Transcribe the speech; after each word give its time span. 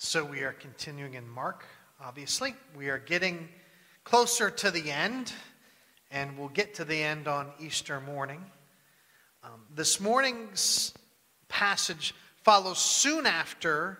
So 0.00 0.24
we 0.24 0.42
are 0.42 0.52
continuing 0.52 1.14
in 1.14 1.28
Mark, 1.28 1.64
obviously. 2.00 2.54
We 2.76 2.88
are 2.88 3.00
getting 3.00 3.48
closer 4.04 4.48
to 4.48 4.70
the 4.70 4.92
end, 4.92 5.32
and 6.12 6.38
we'll 6.38 6.50
get 6.50 6.74
to 6.74 6.84
the 6.84 7.02
end 7.02 7.26
on 7.26 7.50
Easter 7.58 8.00
morning. 8.00 8.40
Um, 9.42 9.60
this 9.74 9.98
morning's 9.98 10.94
passage 11.48 12.14
follows 12.44 12.78
soon 12.78 13.26
after 13.26 13.98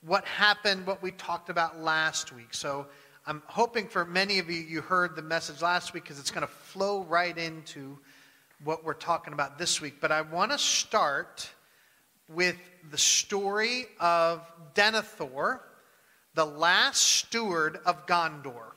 what 0.00 0.24
happened, 0.24 0.86
what 0.86 1.02
we 1.02 1.10
talked 1.10 1.50
about 1.50 1.82
last 1.82 2.32
week. 2.32 2.54
So 2.54 2.86
I'm 3.26 3.42
hoping 3.44 3.88
for 3.88 4.06
many 4.06 4.38
of 4.38 4.48
you, 4.48 4.62
you 4.62 4.80
heard 4.80 5.16
the 5.16 5.22
message 5.22 5.60
last 5.60 5.92
week 5.92 6.04
because 6.04 6.18
it's 6.18 6.30
going 6.30 6.46
to 6.46 6.52
flow 6.52 7.04
right 7.04 7.36
into 7.36 7.98
what 8.64 8.86
we're 8.86 8.94
talking 8.94 9.34
about 9.34 9.58
this 9.58 9.82
week. 9.82 10.00
But 10.00 10.12
I 10.12 10.22
want 10.22 10.52
to 10.52 10.58
start 10.58 11.50
with 12.28 12.56
the 12.90 12.98
story 12.98 13.86
of 14.00 14.40
Denethor, 14.74 15.60
the 16.34 16.44
last 16.44 17.02
steward 17.02 17.78
of 17.86 18.06
Gondor. 18.06 18.72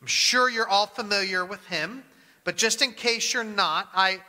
I'm 0.00 0.06
sure 0.06 0.48
you're 0.48 0.68
all 0.68 0.86
familiar 0.86 1.44
with 1.44 1.64
him, 1.66 2.02
but 2.44 2.56
just 2.56 2.80
in 2.80 2.92
case 2.92 3.34
you're 3.34 3.44
not, 3.44 3.88
I, 3.94 4.20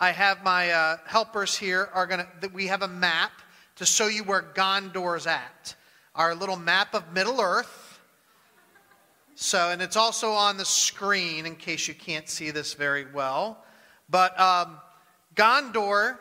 I 0.00 0.10
have 0.10 0.42
my 0.42 0.70
uh, 0.70 0.96
helpers 1.06 1.56
here 1.56 1.88
are 1.94 2.06
gonna. 2.06 2.26
We 2.52 2.66
have 2.66 2.82
a 2.82 2.88
map 2.88 3.32
to 3.76 3.86
show 3.86 4.08
you 4.08 4.24
where 4.24 4.42
Gondor's 4.42 5.26
at. 5.26 5.74
Our 6.14 6.34
little 6.34 6.56
map 6.56 6.94
of 6.94 7.12
Middle 7.12 7.40
Earth. 7.40 8.00
So, 9.36 9.70
and 9.70 9.80
it's 9.80 9.96
also 9.96 10.32
on 10.32 10.56
the 10.56 10.64
screen 10.64 11.46
in 11.46 11.56
case 11.56 11.86
you 11.86 11.94
can't 11.94 12.28
see 12.28 12.50
this 12.50 12.74
very 12.74 13.06
well. 13.10 13.64
But 14.10 14.38
um, 14.38 14.78
Gondor, 15.34 16.18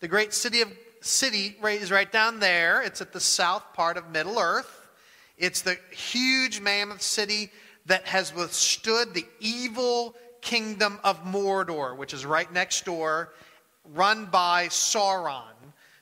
the 0.00 0.08
great 0.08 0.32
city 0.32 0.62
of 0.62 0.72
city 1.06 1.56
is 1.64 1.90
right 1.90 2.10
down 2.10 2.40
there. 2.40 2.82
It's 2.82 3.00
at 3.00 3.12
the 3.12 3.20
south 3.20 3.72
part 3.72 3.96
of 3.96 4.10
Middle 4.10 4.38
Earth. 4.38 4.88
It's 5.38 5.62
the 5.62 5.78
huge 5.90 6.60
mammoth 6.60 7.02
city 7.02 7.50
that 7.86 8.06
has 8.06 8.34
withstood 8.34 9.14
the 9.14 9.26
evil 9.40 10.14
kingdom 10.40 10.98
of 11.04 11.24
Mordor, 11.24 11.96
which 11.96 12.14
is 12.14 12.24
right 12.24 12.50
next 12.52 12.84
door, 12.84 13.32
run 13.94 14.26
by 14.26 14.66
Sauron, 14.68 15.54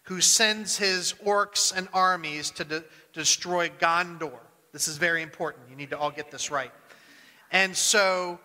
who 0.05 0.20
sends 0.20 0.77
his 0.77 1.14
orcs 1.25 1.77
and 1.77 1.89
armies 1.92 2.51
to 2.53 2.64
de- 2.64 2.84
destroy 3.12 3.70
Gondor. 3.81 4.39
This 4.73 4.89
is 4.89 4.97
very 4.97 5.23
important. 5.23 5.64
You 5.70 5.77
need 5.77 5.91
to 5.91 5.98
all 5.98 6.11
get 6.11 6.31
this 6.31 6.51
right. 6.51 6.73
And 7.51 7.77
so, 7.77 8.39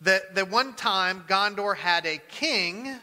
the, 0.00 0.22
the 0.34 0.44
one 0.44 0.74
time 0.74 1.24
Gondor 1.28 1.76
had 1.76 2.06
a 2.06 2.18
king 2.28 2.94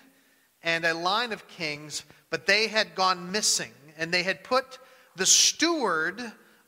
and 0.64 0.86
a 0.86 0.94
line 0.94 1.32
of 1.32 1.48
kings 1.48 2.04
but 2.36 2.46
they 2.46 2.68
had 2.68 2.96
gone 2.96 3.32
missing, 3.32 3.72
and 3.98 4.14
they 4.14 4.22
had 4.22 4.44
put 4.44 4.78
the 5.16 5.26
steward 5.26 6.22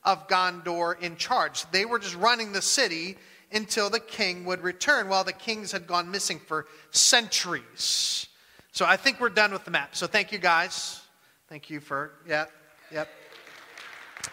of 0.06 0.26
Gondor 0.30 0.98
in 1.02 1.18
charge. 1.18 1.70
They 1.72 1.84
were 1.84 2.00
just 2.00 2.16
running 2.16 2.54
the 2.54 2.62
city 2.62 3.18
until 3.52 3.90
the 3.90 4.00
king 4.00 4.46
would 4.46 4.62
return. 4.62 5.10
Well, 5.10 5.26
the 5.26 5.34
kings 5.34 5.74
had 5.74 5.86
gone 5.86 6.10
missing 6.10 6.40
for 6.40 6.68
centuries. 6.92 8.28
So 8.72 8.86
I 8.86 8.96
think 8.96 9.20
we're 9.20 9.28
done 9.28 9.52
with 9.52 9.66
the 9.66 9.72
map. 9.72 9.94
So 9.94 10.08
thank 10.08 10.32
you 10.32 10.38
guys. 10.38 11.02
Thank 11.50 11.70
you 11.70 11.82
for, 11.82 12.14
yep, 12.26 12.50
yep. 12.90 13.10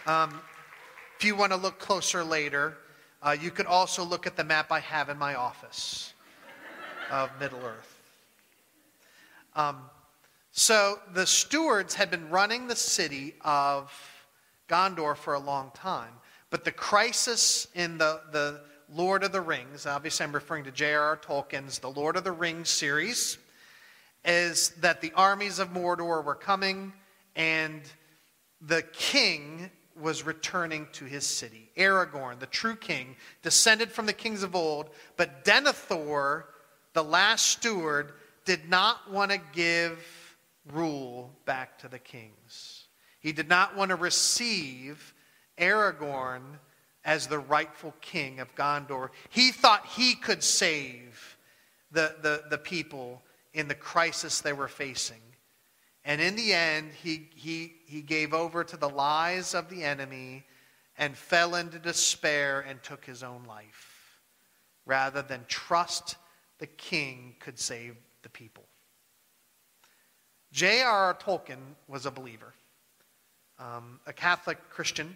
Um, 0.07 0.39
if 1.19 1.25
you 1.25 1.35
want 1.35 1.51
to 1.51 1.57
look 1.57 1.79
closer 1.79 2.23
later, 2.23 2.77
uh, 3.21 3.35
you 3.37 3.51
could 3.51 3.65
also 3.65 4.05
look 4.05 4.25
at 4.25 4.37
the 4.37 4.45
map 4.45 4.71
I 4.71 4.79
have 4.79 5.09
in 5.09 5.17
my 5.17 5.35
office 5.35 6.13
of 7.11 7.29
Middle 7.41 7.59
Earth. 7.65 7.99
Um, 9.53 9.81
so 10.57 10.99
the 11.13 11.27
stewards 11.27 11.95
had 11.95 12.09
been 12.09 12.29
running 12.29 12.67
the 12.67 12.77
city 12.77 13.35
of 13.41 13.91
Gondor 14.69 15.17
for 15.17 15.33
a 15.33 15.39
long 15.39 15.69
time. 15.75 16.13
But 16.49 16.63
the 16.63 16.71
crisis 16.71 17.67
in 17.75 17.97
the, 17.97 18.21
the 18.31 18.61
Lord 18.89 19.25
of 19.25 19.33
the 19.33 19.41
Rings, 19.41 19.85
obviously 19.85 20.23
I'm 20.23 20.31
referring 20.31 20.63
to 20.63 20.71
J.R.R. 20.71 21.17
Tolkien's 21.17 21.79
The 21.79 21.89
Lord 21.89 22.15
of 22.15 22.23
the 22.23 22.31
Rings 22.31 22.69
series, 22.69 23.37
is 24.23 24.69
that 24.79 25.01
the 25.01 25.11
armies 25.13 25.59
of 25.59 25.73
Mordor 25.73 26.23
were 26.23 26.35
coming 26.35 26.93
and 27.35 27.81
the 28.61 28.81
king 28.93 29.69
was 29.99 30.23
returning 30.23 30.87
to 30.93 31.03
his 31.03 31.25
city. 31.25 31.69
Aragorn, 31.75 32.39
the 32.39 32.45
true 32.45 32.77
king, 32.77 33.17
descended 33.43 33.91
from 33.91 34.05
the 34.05 34.13
kings 34.13 34.41
of 34.41 34.55
old, 34.55 34.89
but 35.17 35.43
Denethor, 35.43 36.43
the 36.93 37.03
last 37.03 37.45
steward, 37.45 38.13
did 38.45 38.69
not 38.69 39.11
want 39.11 39.31
to 39.31 39.41
give 39.51 40.24
rule 40.71 41.31
back 41.45 41.77
to 41.79 41.87
the 41.87 41.99
kings. 41.99 42.87
He 43.19 43.31
did 43.31 43.49
not 43.49 43.75
want 43.75 43.89
to 43.89 43.95
receive 43.95 45.13
Aragorn 45.57 46.59
as 47.03 47.27
the 47.27 47.39
rightful 47.39 47.93
king 48.01 48.39
of 48.39 48.53
Gondor. 48.55 49.09
He 49.29 49.51
thought 49.51 49.85
he 49.85 50.15
could 50.15 50.43
save 50.43 51.37
the, 51.91 52.15
the, 52.21 52.43
the 52.49 52.57
people 52.57 53.21
in 53.53 53.67
the 53.67 53.75
crisis 53.75 54.41
they 54.41 54.53
were 54.53 54.67
facing. 54.67 55.21
And 56.03 56.21
in 56.21 56.35
the 56.35 56.53
end, 56.53 56.91
he, 57.01 57.29
he, 57.35 57.75
he 57.87 58.01
gave 58.01 58.33
over 58.33 58.63
to 58.63 58.77
the 58.77 58.89
lies 58.89 59.55
of 59.55 59.69
the 59.69 59.83
enemy 59.83 60.45
and 60.97 61.17
fell 61.17 61.55
into 61.55 61.79
despair 61.79 62.61
and 62.61 62.81
took 62.83 63.05
his 63.05 63.23
own 63.23 63.43
life 63.45 64.19
rather 64.85 65.21
than 65.21 65.45
trust 65.47 66.15
the 66.59 66.67
king 66.67 67.35
could 67.39 67.59
save 67.59 67.95
the 68.21 68.29
people. 68.29 68.64
J.R.R. 70.55 71.13
Tolkien 71.15 71.59
was 71.89 72.05
a 72.05 72.11
believer, 72.11 72.53
um, 73.59 73.99
a 74.07 74.13
Catholic 74.13 74.57
Christian, 74.69 75.13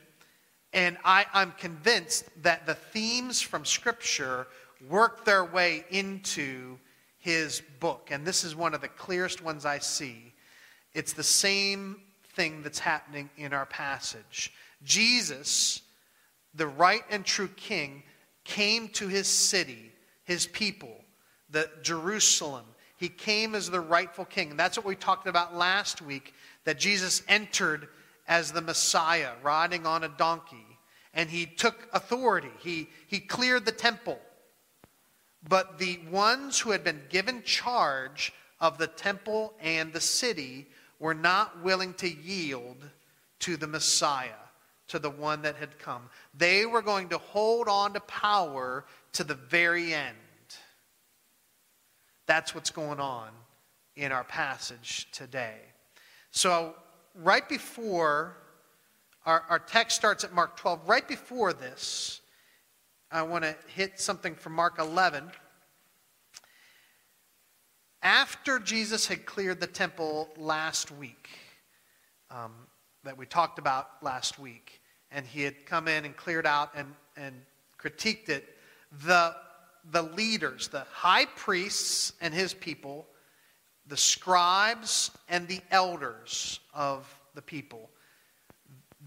and 0.74 0.98
I, 1.06 1.26
I'm 1.34 1.54
convinced 1.54 2.26
that 2.44 2.66
the 2.66 2.74
themes 2.76 3.40
from 3.40 3.64
Scripture 3.64 4.48
work 4.90 5.24
their 5.24 5.46
way 5.46 5.86
into 5.92 6.78
his 7.20 7.62
book. 7.80 8.10
And 8.12 8.28
this 8.28 8.44
is 8.44 8.54
one 8.54 8.74
of 8.74 8.82
the 8.82 8.90
clearest 8.90 9.42
ones 9.42 9.66
I 9.66 9.80
see. 9.80 10.34
It's 10.94 11.14
the 11.14 11.24
same 11.24 12.02
thing 12.34 12.62
that's 12.62 12.80
happening 12.80 13.30
in 13.38 13.54
our 13.54 13.66
passage. 13.66 14.52
Jesus, 14.84 15.84
the 16.54 16.68
right 16.68 17.04
and 17.10 17.24
true 17.24 17.48
king, 17.56 18.04
came 18.44 18.90
to 18.90 19.08
his 19.08 19.30
city, 19.30 19.94
his 20.26 20.48
people, 20.48 20.98
the 21.50 21.70
Jerusalem, 21.82 22.66
he 23.00 23.08
came 23.08 23.56
as 23.56 23.70
the 23.70 23.80
rightful 23.80 24.26
king. 24.26 24.52
And 24.52 24.60
that's 24.60 24.78
what 24.78 24.86
we 24.86 24.96
talked 24.96 25.26
about 25.26 25.56
last 25.56 26.02
week 26.02 26.34
that 26.66 26.78
Jesus 26.78 27.24
entered 27.30 27.88
as 28.28 28.52
the 28.52 28.62
Messiah, 28.62 29.32
riding 29.42 29.88
on 29.88 30.04
a 30.04 30.10
donkey. 30.10 30.68
And 31.14 31.30
he 31.30 31.46
took 31.46 31.88
authority, 31.94 32.52
he, 32.60 32.90
he 33.08 33.20
cleared 33.20 33.66
the 33.66 33.72
temple. 33.72 34.20
But 35.48 35.80
the 35.80 36.00
ones 36.12 36.60
who 36.60 36.72
had 36.72 36.84
been 36.84 37.02
given 37.08 37.42
charge 37.44 38.34
of 38.60 38.78
the 38.78 38.88
temple 38.88 39.54
and 39.62 39.94
the 39.94 40.02
city 40.02 40.68
were 41.00 41.14
not 41.14 41.64
willing 41.64 41.94
to 41.96 42.10
yield 42.10 42.78
to 43.40 43.56
the 43.56 43.68
Messiah, 43.68 44.28
to 44.90 45.00
the 45.00 45.10
one 45.10 45.44
that 45.44 45.56
had 45.56 45.80
come. 45.80 46.10
They 46.38 46.66
were 46.66 46.81
going 46.81 47.08
to 47.10 47.18
hold 47.18 47.70
on 47.70 47.94
to 47.94 48.02
power 48.02 48.84
to 49.14 49.24
the 49.24 49.36
very 49.36 49.94
end. 49.94 50.18
That's 52.30 52.54
what's 52.54 52.70
going 52.70 53.00
on 53.00 53.30
in 53.96 54.12
our 54.12 54.24
passage 54.24 55.08
today. 55.12 55.56
So, 56.30 56.76
right 57.16 57.50
before 57.50 58.38
our, 59.26 59.46
our 59.50 59.58
text 59.58 59.96
starts 59.98 60.24
at 60.24 60.32
Mark 60.32 60.56
12, 60.56 60.82
right 60.86 61.08
before 61.08 61.54
this, 61.54 62.22
I 63.12 63.24
want 63.24 63.46
to 63.46 63.56
hit 63.74 64.00
something 64.00 64.36
from 64.36 64.54
Mark 64.54 64.78
11. 64.78 65.24
After 68.04 68.60
Jesus 68.60 69.08
had 69.08 69.26
cleared 69.26 69.60
the 69.60 69.66
temple 69.66 70.30
last 70.38 70.92
week, 70.92 71.30
um, 72.30 72.52
that 73.06 73.18
we 73.18 73.26
talked 73.26 73.58
about 73.58 73.90
last 74.04 74.38
week, 74.38 74.82
and 75.10 75.25
he 75.25 75.42
had 75.42 75.66
come 75.66 75.88
in 75.88 76.06
and 76.06 76.16
cleared 76.16 76.46
out 76.46 76.70
and, 76.75 76.94
and 77.18 77.34
critiqued 77.82 78.30
it, 78.30 78.56
the 79.04 79.34
the 79.91 80.03
leaders, 80.03 80.68
the 80.68 80.86
high 80.91 81.25
priests 81.25 82.13
and 82.21 82.33
his 82.33 82.53
people, 82.53 83.07
the 83.88 83.97
scribes 83.97 85.12
and 85.27 85.47
the 85.47 85.62
elders 85.71 86.59
of 86.74 87.07
the 87.36 87.41
people, 87.41 87.89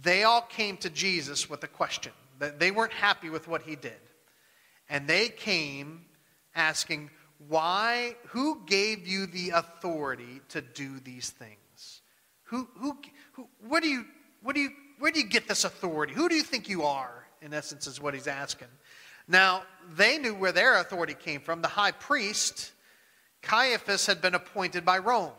they 0.03 0.25
all 0.25 0.43
came 0.43 0.77
to 0.79 0.91
Jesus 0.91 1.49
with 1.49 1.63
a 1.65 1.69
question. 1.69 2.13
They 2.59 2.71
weren't 2.71 2.93
happy 2.93 3.31
with 3.31 3.47
what 3.47 3.63
he 3.63 3.77
did. 3.77 4.01
And 4.89 5.07
they 5.07 5.29
came 5.29 6.07
asking, 6.55 7.11
Why, 7.49 8.17
who 8.29 8.63
gave 8.67 9.07
you 9.07 9.27
the 9.27 9.51
authority 9.51 10.41
to 10.49 10.61
do 10.61 10.99
these 10.99 11.31
things? 11.31 12.03
Who, 12.45 12.69
who, 12.77 12.99
who, 13.33 13.49
where, 13.67 13.81
do 13.81 13.89
you, 13.89 14.05
where, 14.43 14.53
do 14.53 14.61
you, 14.61 14.71
where 14.99 15.13
do 15.13 15.21
you 15.21 15.27
get 15.27 15.47
this 15.47 15.65
authority? 15.65 16.15
Who 16.15 16.29
do 16.29 16.35
you 16.35 16.43
think 16.43 16.69
you 16.69 16.83
are? 16.83 17.27
In 17.41 17.55
essence, 17.55 17.87
is 17.87 18.01
what 18.01 18.15
he's 18.15 18.27
asking. 18.27 18.69
Now, 19.29 19.63
they 19.95 20.19
knew 20.19 20.35
where 20.35 20.53
their 20.53 20.81
authority 20.81 21.15
came 21.15 21.41
from. 21.41 21.63
The 21.63 21.69
high 21.69 21.93
priest, 21.93 22.73
Caiaphas, 23.43 24.07
had 24.07 24.21
been 24.23 24.35
appointed 24.35 24.85
by 24.85 24.99
Rome. 24.99 25.33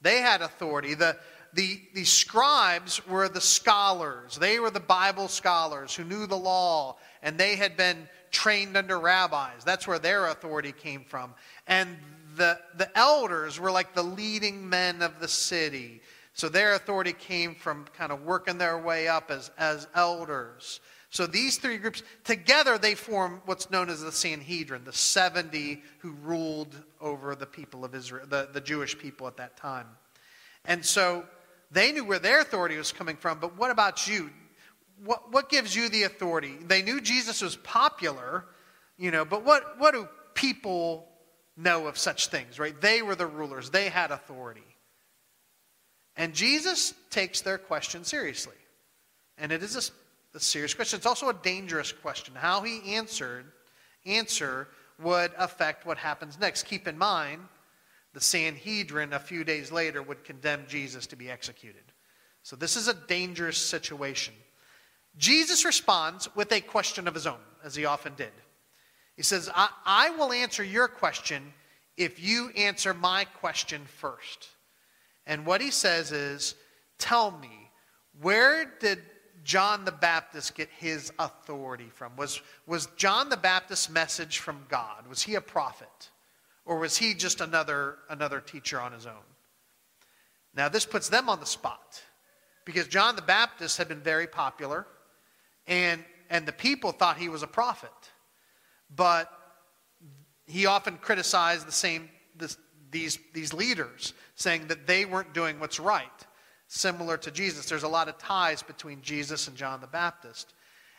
They 0.00 0.18
had 0.18 0.42
authority. 0.42 0.94
The, 0.94 1.16
the, 1.54 1.80
the 1.94 2.04
scribes 2.04 3.06
were 3.06 3.28
the 3.28 3.40
scholars. 3.40 4.36
They 4.36 4.58
were 4.58 4.70
the 4.70 4.80
Bible 4.80 5.28
scholars 5.28 5.94
who 5.94 6.04
knew 6.04 6.26
the 6.26 6.36
law, 6.36 6.96
and 7.22 7.38
they 7.38 7.56
had 7.56 7.76
been 7.76 8.08
trained 8.30 8.76
under 8.76 8.98
rabbis. 8.98 9.64
That's 9.64 9.86
where 9.86 9.98
their 9.98 10.26
authority 10.26 10.72
came 10.72 11.04
from. 11.04 11.34
And 11.66 11.96
the, 12.36 12.58
the 12.76 12.90
elders 12.98 13.60
were 13.60 13.70
like 13.70 13.94
the 13.94 14.02
leading 14.02 14.68
men 14.68 15.02
of 15.02 15.20
the 15.20 15.28
city. 15.28 16.02
So 16.34 16.48
their 16.48 16.74
authority 16.74 17.12
came 17.12 17.54
from 17.54 17.86
kind 17.96 18.10
of 18.10 18.22
working 18.22 18.58
their 18.58 18.76
way 18.76 19.06
up 19.06 19.30
as, 19.30 19.50
as 19.56 19.86
elders. 19.94 20.80
So 21.14 21.28
these 21.28 21.58
three 21.58 21.78
groups, 21.78 22.02
together, 22.24 22.76
they 22.76 22.96
form 22.96 23.40
what's 23.44 23.70
known 23.70 23.88
as 23.88 24.00
the 24.00 24.10
Sanhedrin, 24.10 24.82
the 24.82 24.92
70 24.92 25.80
who 25.98 26.10
ruled 26.24 26.74
over 27.00 27.36
the 27.36 27.46
people 27.46 27.84
of 27.84 27.94
Israel, 27.94 28.26
the, 28.28 28.48
the 28.52 28.60
Jewish 28.60 28.98
people 28.98 29.28
at 29.28 29.36
that 29.36 29.56
time. 29.56 29.86
And 30.64 30.84
so 30.84 31.24
they 31.70 31.92
knew 31.92 32.04
where 32.04 32.18
their 32.18 32.40
authority 32.40 32.76
was 32.76 32.90
coming 32.90 33.14
from, 33.14 33.38
but 33.38 33.56
what 33.56 33.70
about 33.70 34.08
you? 34.08 34.28
What, 35.04 35.30
what 35.30 35.48
gives 35.48 35.76
you 35.76 35.88
the 35.88 36.02
authority? 36.02 36.56
They 36.66 36.82
knew 36.82 37.00
Jesus 37.00 37.42
was 37.42 37.54
popular, 37.54 38.44
you 38.98 39.12
know, 39.12 39.24
but 39.24 39.44
what, 39.44 39.78
what 39.78 39.94
do 39.94 40.08
people 40.34 41.06
know 41.56 41.86
of 41.86 41.96
such 41.96 42.26
things, 42.26 42.58
right? 42.58 42.78
They 42.80 43.02
were 43.02 43.14
the 43.14 43.28
rulers, 43.28 43.70
they 43.70 43.88
had 43.88 44.10
authority. 44.10 44.66
And 46.16 46.34
Jesus 46.34 46.92
takes 47.10 47.40
their 47.42 47.58
question 47.58 48.02
seriously. 48.02 48.56
And 49.38 49.52
it 49.52 49.62
is 49.62 49.76
a 49.76 49.82
a 50.34 50.40
serious 50.40 50.74
question. 50.74 50.96
It's 50.96 51.06
also 51.06 51.28
a 51.28 51.34
dangerous 51.34 51.92
question. 51.92 52.34
How 52.34 52.62
he 52.62 52.94
answered 52.94 53.46
answer 54.06 54.68
would 55.00 55.32
affect 55.38 55.86
what 55.86 55.98
happens 55.98 56.38
next. 56.38 56.64
Keep 56.64 56.86
in 56.88 56.98
mind, 56.98 57.42
the 58.12 58.20
Sanhedrin 58.20 59.12
a 59.12 59.18
few 59.18 59.44
days 59.44 59.72
later 59.72 60.02
would 60.02 60.24
condemn 60.24 60.64
Jesus 60.68 61.06
to 61.08 61.16
be 61.16 61.30
executed. 61.30 61.82
So 62.42 62.56
this 62.56 62.76
is 62.76 62.88
a 62.88 62.94
dangerous 62.94 63.58
situation. 63.58 64.34
Jesus 65.16 65.64
responds 65.64 66.28
with 66.34 66.52
a 66.52 66.60
question 66.60 67.08
of 67.08 67.14
his 67.14 67.26
own, 67.26 67.40
as 67.64 67.74
he 67.74 67.84
often 67.84 68.14
did. 68.14 68.32
He 69.16 69.22
says, 69.22 69.50
I, 69.54 69.68
I 69.86 70.10
will 70.10 70.32
answer 70.32 70.62
your 70.62 70.88
question 70.88 71.52
if 71.96 72.22
you 72.22 72.50
answer 72.50 72.92
my 72.92 73.24
question 73.24 73.82
first. 73.86 74.48
And 75.26 75.46
what 75.46 75.60
he 75.60 75.70
says 75.70 76.12
is, 76.12 76.54
Tell 76.98 77.30
me, 77.30 77.70
where 78.20 78.64
did 78.78 79.00
John 79.44 79.84
the 79.84 79.92
Baptist 79.92 80.54
get 80.54 80.68
his 80.78 81.12
authority 81.18 81.90
from? 81.92 82.16
Was, 82.16 82.40
was 82.66 82.88
John 82.96 83.28
the 83.28 83.36
Baptist's 83.36 83.90
message 83.90 84.38
from 84.38 84.64
God? 84.68 85.06
Was 85.06 85.22
he 85.22 85.34
a 85.34 85.40
prophet? 85.40 86.10
Or 86.64 86.78
was 86.78 86.96
he 86.96 87.12
just 87.14 87.40
another, 87.42 87.98
another 88.08 88.40
teacher 88.40 88.80
on 88.80 88.92
his 88.92 89.06
own? 89.06 89.24
Now, 90.56 90.68
this 90.68 90.86
puts 90.86 91.08
them 91.08 91.28
on 91.28 91.40
the 91.40 91.46
spot 91.46 92.02
because 92.64 92.88
John 92.88 93.16
the 93.16 93.22
Baptist 93.22 93.76
had 93.76 93.88
been 93.88 94.00
very 94.00 94.26
popular 94.26 94.86
and, 95.66 96.02
and 96.30 96.46
the 96.46 96.52
people 96.52 96.92
thought 96.92 97.18
he 97.18 97.28
was 97.28 97.42
a 97.42 97.46
prophet. 97.46 97.90
But 98.94 99.30
he 100.46 100.64
often 100.66 100.96
criticized 100.96 101.66
the 101.66 101.72
same, 101.72 102.08
this, 102.36 102.56
these, 102.90 103.18
these 103.34 103.52
leaders, 103.52 104.14
saying 104.36 104.68
that 104.68 104.86
they 104.86 105.04
weren't 105.04 105.34
doing 105.34 105.60
what's 105.60 105.78
right 105.78 106.26
similar 106.68 107.16
to 107.18 107.30
Jesus. 107.30 107.68
There's 107.68 107.82
a 107.82 107.88
lot 107.88 108.08
of 108.08 108.18
ties 108.18 108.62
between 108.62 109.02
Jesus 109.02 109.48
and 109.48 109.56
John 109.56 109.80
the 109.80 109.86
Baptist. 109.86 110.54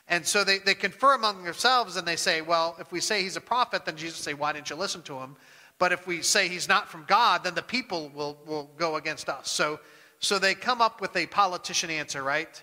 And 0.07 0.25
so 0.25 0.43
they, 0.43 0.59
they 0.59 0.75
confer 0.75 1.15
among 1.15 1.43
themselves 1.43 1.95
and 1.95 2.07
they 2.07 2.15
say, 2.15 2.41
well, 2.41 2.75
if 2.79 2.91
we 2.91 2.99
say 2.99 3.23
he's 3.23 3.37
a 3.37 3.41
prophet, 3.41 3.85
then 3.85 3.97
Jesus 3.97 4.19
say, 4.19 4.33
why 4.33 4.53
didn't 4.53 4.69
you 4.69 4.75
listen 4.75 5.01
to 5.03 5.17
him? 5.17 5.35
But 5.79 5.91
if 5.91 6.07
we 6.07 6.21
say 6.21 6.47
he's 6.47 6.69
not 6.69 6.87
from 6.87 7.05
God, 7.07 7.43
then 7.43 7.55
the 7.55 7.61
people 7.61 8.09
will, 8.13 8.37
will 8.45 8.69
go 8.77 8.95
against 8.95 9.27
us. 9.29 9.49
So, 9.49 9.79
so 10.19 10.39
they 10.39 10.53
come 10.53 10.81
up 10.81 11.01
with 11.01 11.15
a 11.15 11.25
politician 11.25 11.89
answer, 11.89 12.23
right? 12.23 12.61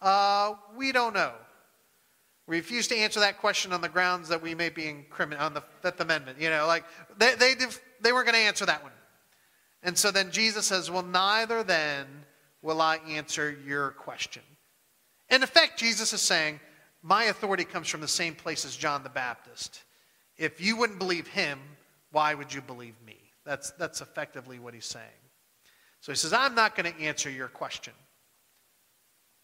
Uh, 0.00 0.54
we 0.76 0.92
don't 0.92 1.14
know. 1.14 1.32
We 2.46 2.56
refuse 2.56 2.88
to 2.88 2.96
answer 2.96 3.20
that 3.20 3.38
question 3.38 3.72
on 3.72 3.80
the 3.80 3.88
grounds 3.88 4.28
that 4.28 4.42
we 4.42 4.54
may 4.54 4.68
be 4.68 4.86
in 4.86 5.04
criminal 5.10 5.44
on 5.44 5.54
the 5.54 5.62
Fifth 5.82 6.00
Amendment. 6.00 6.40
You 6.40 6.50
know, 6.50 6.66
like 6.66 6.84
they, 7.18 7.34
they, 7.34 7.54
they 8.00 8.12
weren't 8.12 8.26
going 8.26 8.34
to 8.34 8.46
answer 8.46 8.66
that 8.66 8.82
one. 8.82 8.92
And 9.82 9.96
so 9.96 10.10
then 10.10 10.30
Jesus 10.30 10.66
says, 10.66 10.90
well, 10.90 11.02
neither 11.02 11.62
then 11.62 12.06
will 12.64 12.80
I 12.80 12.96
answer 13.10 13.56
your 13.64 13.90
question. 13.90 14.42
In 15.28 15.42
effect, 15.42 15.78
Jesus 15.78 16.12
is 16.12 16.22
saying, 16.22 16.58
My 17.02 17.24
authority 17.24 17.64
comes 17.64 17.88
from 17.88 18.00
the 18.00 18.08
same 18.08 18.34
place 18.34 18.64
as 18.64 18.74
John 18.74 19.04
the 19.04 19.10
Baptist. 19.10 19.84
If 20.38 20.60
you 20.60 20.76
wouldn't 20.76 20.98
believe 20.98 21.28
him, 21.28 21.60
why 22.10 22.34
would 22.34 22.52
you 22.52 22.62
believe 22.62 22.94
me? 23.06 23.18
That's, 23.44 23.70
that's 23.72 24.00
effectively 24.00 24.58
what 24.58 24.72
he's 24.72 24.86
saying. 24.86 25.04
So 26.00 26.10
he 26.10 26.16
says, 26.16 26.32
I'm 26.32 26.54
not 26.54 26.74
going 26.74 26.92
to 26.92 27.00
answer 27.00 27.30
your 27.30 27.48
question. 27.48 27.92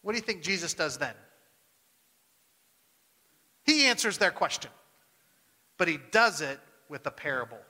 What 0.01 0.13
do 0.13 0.17
you 0.17 0.23
think 0.23 0.41
Jesus 0.41 0.73
does 0.73 0.97
then? 0.97 1.13
He 3.63 3.85
answers 3.85 4.17
their 4.17 4.31
question, 4.31 4.71
but 5.77 5.87
he 5.87 5.99
does 6.11 6.41
it 6.41 6.59
with 6.89 7.05
a 7.05 7.11
parable, 7.11 7.61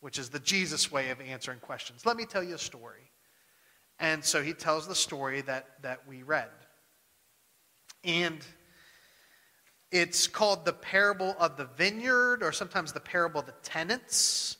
which 0.00 0.18
is 0.18 0.28
the 0.28 0.38
Jesus 0.38 0.92
way 0.92 1.10
of 1.10 1.20
answering 1.20 1.58
questions. 1.58 2.06
Let 2.06 2.16
me 2.16 2.24
tell 2.24 2.44
you 2.44 2.54
a 2.54 2.58
story. 2.58 3.10
And 4.00 4.24
so 4.24 4.42
he 4.42 4.52
tells 4.52 4.86
the 4.86 4.94
story 4.94 5.40
that, 5.42 5.82
that 5.82 6.06
we 6.08 6.22
read. 6.22 6.48
And 8.04 8.38
it's 9.90 10.26
called 10.26 10.64
the 10.64 10.72
parable 10.72 11.34
of 11.38 11.56
the 11.56 11.64
vineyard, 11.64 12.42
or 12.42 12.52
sometimes 12.52 12.92
the 12.92 13.00
parable 13.00 13.40
of 13.40 13.46
the 13.46 13.54
tenants. 13.62 14.58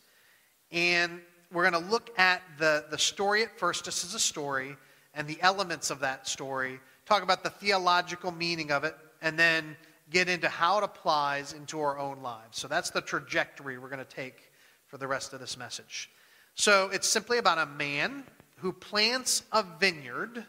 And 0.72 1.20
we're 1.52 1.70
going 1.70 1.82
to 1.82 1.90
look 1.90 2.18
at 2.18 2.42
the, 2.58 2.86
the 2.90 2.98
story 2.98 3.42
at 3.42 3.58
first, 3.58 3.84
just 3.84 4.04
as 4.04 4.14
a 4.14 4.18
story, 4.18 4.76
and 5.14 5.26
the 5.26 5.40
elements 5.40 5.90
of 5.90 6.00
that 6.00 6.26
story, 6.26 6.80
talk 7.06 7.22
about 7.22 7.42
the 7.42 7.50
theological 7.50 8.32
meaning 8.32 8.70
of 8.72 8.84
it, 8.84 8.96
and 9.22 9.38
then 9.38 9.76
get 10.10 10.28
into 10.28 10.48
how 10.48 10.78
it 10.78 10.84
applies 10.84 11.52
into 11.52 11.80
our 11.80 11.98
own 11.98 12.22
lives. 12.22 12.58
So 12.58 12.68
that's 12.68 12.90
the 12.90 13.00
trajectory 13.00 13.78
we're 13.78 13.88
going 13.88 13.98
to 13.98 14.04
take 14.04 14.50
for 14.86 14.96
the 14.96 15.06
rest 15.06 15.32
of 15.32 15.40
this 15.40 15.56
message. 15.56 16.10
So 16.54 16.88
it's 16.92 17.08
simply 17.08 17.38
about 17.38 17.58
a 17.58 17.66
man 17.66 18.24
who 18.60 18.72
plants 18.72 19.42
a 19.52 19.64
vineyard 19.78 20.44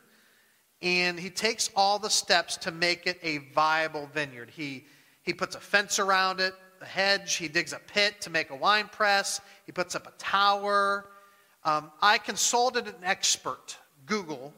and 0.81 1.19
he 1.19 1.29
takes 1.29 1.69
all 1.75 1.99
the 1.99 2.09
steps 2.09 2.55
to 2.57 2.71
make 2.71 3.05
it 3.05 3.19
a 3.21 3.39
viable 3.53 4.09
vineyard. 4.13 4.49
He, 4.49 4.85
he 5.23 5.33
puts 5.33 5.55
a 5.55 5.59
fence 5.59 5.99
around 5.99 6.39
it, 6.39 6.53
a 6.81 6.85
hedge, 6.85 7.35
he 7.35 7.47
digs 7.47 7.73
a 7.73 7.79
pit 7.79 8.21
to 8.21 8.29
make 8.29 8.49
a 8.49 8.55
wine 8.55 8.89
press, 8.91 9.41
he 9.65 9.71
puts 9.71 9.95
up 9.95 10.07
a 10.07 10.11
tower. 10.17 11.05
Um, 11.65 11.91
I 12.01 12.17
consulted 12.17 12.87
an 12.87 12.95
expert, 13.03 13.77
Google, 14.05 14.53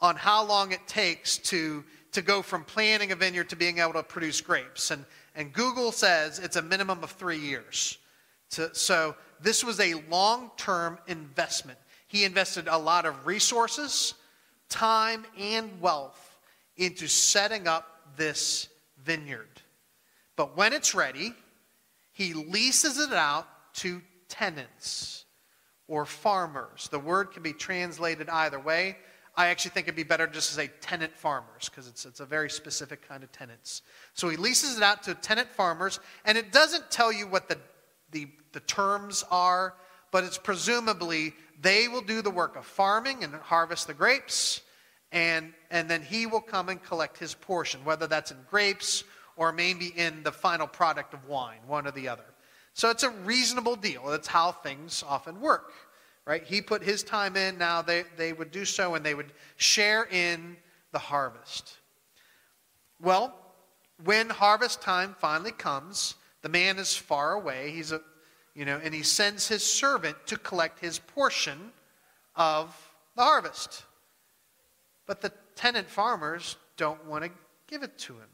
on 0.00 0.16
how 0.16 0.44
long 0.44 0.72
it 0.72 0.86
takes 0.86 1.38
to, 1.38 1.82
to 2.12 2.20
go 2.20 2.42
from 2.42 2.64
planting 2.64 3.12
a 3.12 3.16
vineyard 3.16 3.48
to 3.50 3.56
being 3.56 3.78
able 3.78 3.94
to 3.94 4.02
produce 4.02 4.40
grapes. 4.40 4.90
And, 4.90 5.06
and 5.34 5.52
Google 5.52 5.92
says 5.92 6.38
it's 6.38 6.56
a 6.56 6.62
minimum 6.62 7.02
of 7.02 7.12
three 7.12 7.38
years. 7.38 7.96
To, 8.50 8.74
so 8.74 9.16
this 9.40 9.64
was 9.64 9.80
a 9.80 9.94
long 10.10 10.50
term 10.58 10.98
investment. 11.06 11.78
He 12.12 12.24
invested 12.24 12.68
a 12.68 12.76
lot 12.76 13.06
of 13.06 13.26
resources, 13.26 14.12
time, 14.68 15.24
and 15.38 15.80
wealth 15.80 16.36
into 16.76 17.08
setting 17.08 17.66
up 17.66 17.88
this 18.18 18.68
vineyard. 19.02 19.62
But 20.36 20.54
when 20.54 20.74
it's 20.74 20.94
ready, 20.94 21.32
he 22.12 22.34
leases 22.34 22.98
it 22.98 23.14
out 23.14 23.46
to 23.76 24.02
tenants 24.28 25.24
or 25.88 26.04
farmers. 26.04 26.90
The 26.90 26.98
word 26.98 27.32
can 27.32 27.42
be 27.42 27.54
translated 27.54 28.28
either 28.28 28.60
way. 28.60 28.98
I 29.34 29.46
actually 29.46 29.70
think 29.70 29.86
it'd 29.86 29.96
be 29.96 30.02
better 30.02 30.26
just 30.26 30.50
to 30.50 30.54
say 30.54 30.70
tenant 30.82 31.16
farmers 31.16 31.70
because 31.70 31.88
it's, 31.88 32.04
it's 32.04 32.20
a 32.20 32.26
very 32.26 32.50
specific 32.50 33.08
kind 33.08 33.24
of 33.24 33.32
tenants. 33.32 33.80
So 34.12 34.28
he 34.28 34.36
leases 34.36 34.76
it 34.76 34.82
out 34.82 35.02
to 35.04 35.14
tenant 35.14 35.48
farmers, 35.48 35.98
and 36.26 36.36
it 36.36 36.52
doesn't 36.52 36.90
tell 36.90 37.10
you 37.10 37.26
what 37.26 37.48
the, 37.48 37.56
the, 38.10 38.28
the 38.52 38.60
terms 38.60 39.24
are, 39.30 39.76
but 40.12 40.22
it's 40.22 40.38
presumably 40.38 41.34
they 41.60 41.88
will 41.88 42.02
do 42.02 42.22
the 42.22 42.30
work 42.30 42.54
of 42.54 42.64
farming 42.64 43.24
and 43.24 43.34
harvest 43.34 43.88
the 43.88 43.94
grapes, 43.94 44.60
and, 45.10 45.52
and 45.70 45.90
then 45.90 46.02
he 46.02 46.26
will 46.26 46.40
come 46.40 46.68
and 46.68 46.80
collect 46.82 47.18
his 47.18 47.34
portion, 47.34 47.84
whether 47.84 48.06
that's 48.06 48.30
in 48.30 48.36
grapes 48.48 49.02
or 49.36 49.52
maybe 49.52 49.86
in 49.96 50.22
the 50.22 50.30
final 50.30 50.66
product 50.66 51.14
of 51.14 51.26
wine, 51.26 51.58
one 51.66 51.86
or 51.86 51.90
the 51.90 52.08
other. 52.08 52.24
So 52.74 52.90
it's 52.90 53.02
a 53.02 53.10
reasonable 53.10 53.76
deal. 53.76 54.06
That's 54.06 54.28
how 54.28 54.52
things 54.52 55.02
often 55.06 55.40
work, 55.40 55.72
right? 56.26 56.44
He 56.44 56.60
put 56.62 56.82
his 56.82 57.02
time 57.02 57.36
in, 57.36 57.58
now 57.58 57.82
they, 57.82 58.04
they 58.16 58.32
would 58.32 58.50
do 58.50 58.64
so, 58.64 58.94
and 58.94 59.04
they 59.04 59.14
would 59.14 59.32
share 59.56 60.04
in 60.04 60.56
the 60.92 60.98
harvest. 60.98 61.76
Well, 63.00 63.34
when 64.04 64.28
harvest 64.30 64.82
time 64.82 65.14
finally 65.18 65.52
comes, 65.52 66.14
the 66.42 66.48
man 66.48 66.78
is 66.78 66.96
far 66.96 67.32
away. 67.32 67.70
He's 67.70 67.92
a, 67.92 68.00
you 68.54 68.64
know, 68.64 68.80
and 68.82 68.94
he 68.94 69.02
sends 69.02 69.48
his 69.48 69.64
servant 69.64 70.16
to 70.26 70.36
collect 70.36 70.78
his 70.78 70.98
portion 70.98 71.72
of 72.36 72.74
the 73.16 73.22
harvest. 73.22 73.84
But 75.06 75.20
the 75.20 75.32
tenant 75.56 75.88
farmers 75.88 76.56
don't 76.76 77.04
want 77.06 77.24
to 77.24 77.30
give 77.66 77.82
it 77.82 77.98
to 77.98 78.14
him. 78.14 78.28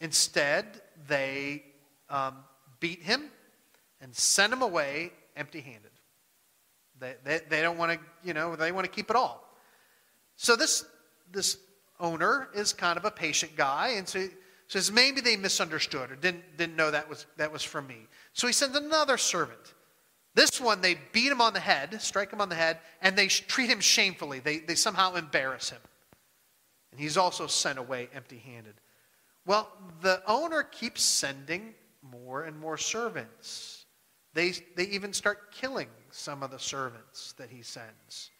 Instead, 0.00 0.80
they 1.06 1.62
um, 2.08 2.36
beat 2.80 3.02
him 3.02 3.30
and 4.00 4.14
send 4.14 4.52
him 4.52 4.62
away 4.62 5.12
empty 5.36 5.60
handed. 5.60 5.90
They, 6.98 7.14
they, 7.24 7.40
they 7.48 7.62
don't 7.62 7.78
want 7.78 7.92
to, 7.92 7.98
you 8.24 8.34
know, 8.34 8.56
they 8.56 8.72
want 8.72 8.84
to 8.84 8.90
keep 8.90 9.10
it 9.10 9.16
all. 9.16 9.46
So 10.36 10.56
this, 10.56 10.84
this 11.30 11.58
owner 11.98 12.48
is 12.54 12.72
kind 12.72 12.98
of 12.98 13.04
a 13.04 13.10
patient 13.10 13.56
guy, 13.56 13.94
and 13.96 14.08
so 14.08 14.26
says 14.68 14.92
maybe 14.92 15.20
they 15.20 15.36
misunderstood 15.36 16.12
or 16.12 16.16
didn't, 16.16 16.56
didn't 16.56 16.76
know 16.76 16.90
that 16.92 17.08
was, 17.08 17.26
that 17.36 17.52
was 17.52 17.62
from 17.62 17.88
me. 17.88 18.06
So 18.40 18.46
he 18.46 18.54
sends 18.54 18.74
another 18.74 19.18
servant. 19.18 19.74
This 20.34 20.58
one, 20.58 20.80
they 20.80 20.96
beat 21.12 21.30
him 21.30 21.42
on 21.42 21.52
the 21.52 21.60
head, 21.60 22.00
strike 22.00 22.32
him 22.32 22.40
on 22.40 22.48
the 22.48 22.54
head, 22.54 22.78
and 23.02 23.14
they 23.14 23.26
treat 23.26 23.68
him 23.68 23.80
shamefully. 23.80 24.40
They, 24.40 24.60
they 24.60 24.76
somehow 24.76 25.14
embarrass 25.16 25.68
him. 25.68 25.80
And 26.90 26.98
he's 26.98 27.18
also 27.18 27.46
sent 27.46 27.78
away 27.78 28.08
empty 28.14 28.38
handed. 28.38 28.76
Well, 29.44 29.68
the 30.00 30.22
owner 30.26 30.62
keeps 30.62 31.02
sending 31.02 31.74
more 32.00 32.44
and 32.44 32.58
more 32.58 32.78
servants. 32.78 33.84
They, 34.32 34.54
they 34.74 34.84
even 34.84 35.12
start 35.12 35.52
killing 35.52 35.88
some 36.10 36.42
of 36.42 36.50
the 36.50 36.58
servants 36.58 37.32
that 37.32 37.50
he 37.50 37.60
sends. 37.60 38.30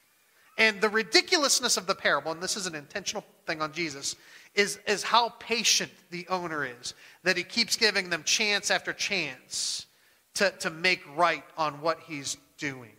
And 0.57 0.80
the 0.80 0.88
ridiculousness 0.88 1.76
of 1.76 1.87
the 1.87 1.95
parable, 1.95 2.33
and 2.33 2.42
this 2.42 2.57
is 2.57 2.66
an 2.66 2.75
intentional 2.75 3.26
thing 3.47 3.61
on 3.61 3.71
Jesus, 3.75 4.16
is, 4.54 4.78
is 4.87 5.02
how 5.02 5.35
patient 5.40 5.92
the 6.09 6.26
owner 6.28 6.64
is. 6.64 6.95
That 7.23 7.37
he 7.37 7.42
keeps 7.42 7.76
giving 7.76 8.09
them 8.09 8.23
chance 8.25 8.71
after 8.71 8.95
chance 8.95 9.88
to, 10.35 10.51
to 10.61 10.71
make 10.71 11.03
right 11.17 11.45
on 11.57 11.81
what 11.81 12.01
he's 12.07 12.37
doing. 12.59 12.97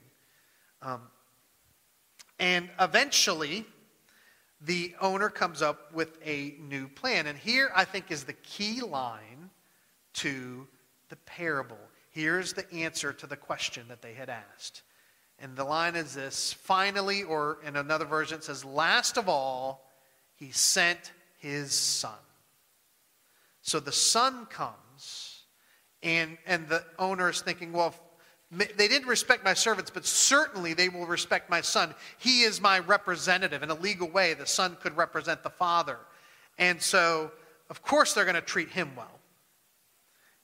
Um, 0.81 1.01
and 2.39 2.69
eventually, 2.79 3.65
the 4.61 4.93
owner 5.01 5.29
comes 5.29 5.61
up 5.61 5.93
with 5.93 6.17
a 6.25 6.55
new 6.59 6.87
plan. 6.87 7.27
And 7.27 7.37
here, 7.37 7.71
I 7.75 7.85
think, 7.85 8.11
is 8.11 8.23
the 8.23 8.33
key 8.33 8.81
line 8.81 9.49
to 10.15 10.67
the 11.09 11.15
parable. 11.17 11.77
Here's 12.11 12.53
the 12.53 12.71
answer 12.73 13.13
to 13.13 13.27
the 13.27 13.37
question 13.37 13.85
that 13.89 14.01
they 14.01 14.13
had 14.13 14.29
asked. 14.29 14.81
And 15.39 15.55
the 15.55 15.63
line 15.63 15.95
is 15.95 16.13
this 16.13 16.53
finally, 16.53 17.23
or 17.23 17.59
in 17.65 17.75
another 17.75 18.05
version, 18.05 18.39
it 18.39 18.43
says, 18.43 18.63
last 18.63 19.17
of 19.17 19.27
all, 19.27 19.87
he 20.35 20.51
sent 20.51 21.11
his 21.39 21.73
son. 21.73 22.17
So 23.61 23.79
the 23.79 23.91
son 23.91 24.45
comes, 24.47 25.30
and, 26.03 26.37
and 26.45 26.67
the 26.67 26.83
owner 26.97 27.29
is 27.29 27.41
thinking, 27.41 27.71
well, 27.71 27.93
they 28.51 28.89
didn't 28.89 29.07
respect 29.07 29.45
my 29.45 29.53
servants, 29.53 29.89
but 29.89 30.05
certainly 30.05 30.73
they 30.73 30.89
will 30.89 31.05
respect 31.05 31.49
my 31.49 31.61
son. 31.61 31.95
He 32.17 32.41
is 32.41 32.59
my 32.59 32.79
representative. 32.79 33.63
In 33.63 33.69
a 33.69 33.75
legal 33.75 34.09
way, 34.09 34.33
the 34.33 34.45
son 34.45 34.75
could 34.81 34.97
represent 34.97 35.41
the 35.41 35.49
father. 35.49 35.97
And 36.57 36.81
so, 36.81 37.31
of 37.69 37.81
course, 37.81 38.13
they're 38.13 38.25
going 38.25 38.35
to 38.35 38.41
treat 38.41 38.69
him 38.69 38.91
well. 38.97 39.19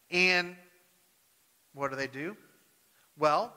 And 0.10 0.56
what 1.74 1.92
do 1.92 1.98
they 1.98 2.08
do? 2.08 2.38
Well, 3.20 3.54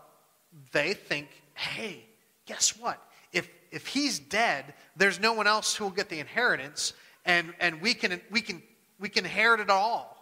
they 0.72 0.94
think, 0.94 1.28
hey, 1.54 2.04
guess 2.46 2.76
what? 2.76 3.00
If, 3.32 3.48
if 3.70 3.86
he's 3.86 4.18
dead, 4.18 4.74
there's 4.96 5.20
no 5.20 5.32
one 5.32 5.46
else 5.46 5.76
who 5.76 5.84
will 5.84 5.92
get 5.92 6.08
the 6.08 6.18
inheritance, 6.18 6.92
and, 7.24 7.54
and 7.60 7.80
we, 7.80 7.94
can, 7.94 8.20
we, 8.32 8.40
can, 8.40 8.60
we 8.98 9.08
can 9.08 9.24
inherit 9.24 9.60
it 9.60 9.70
all. 9.70 10.19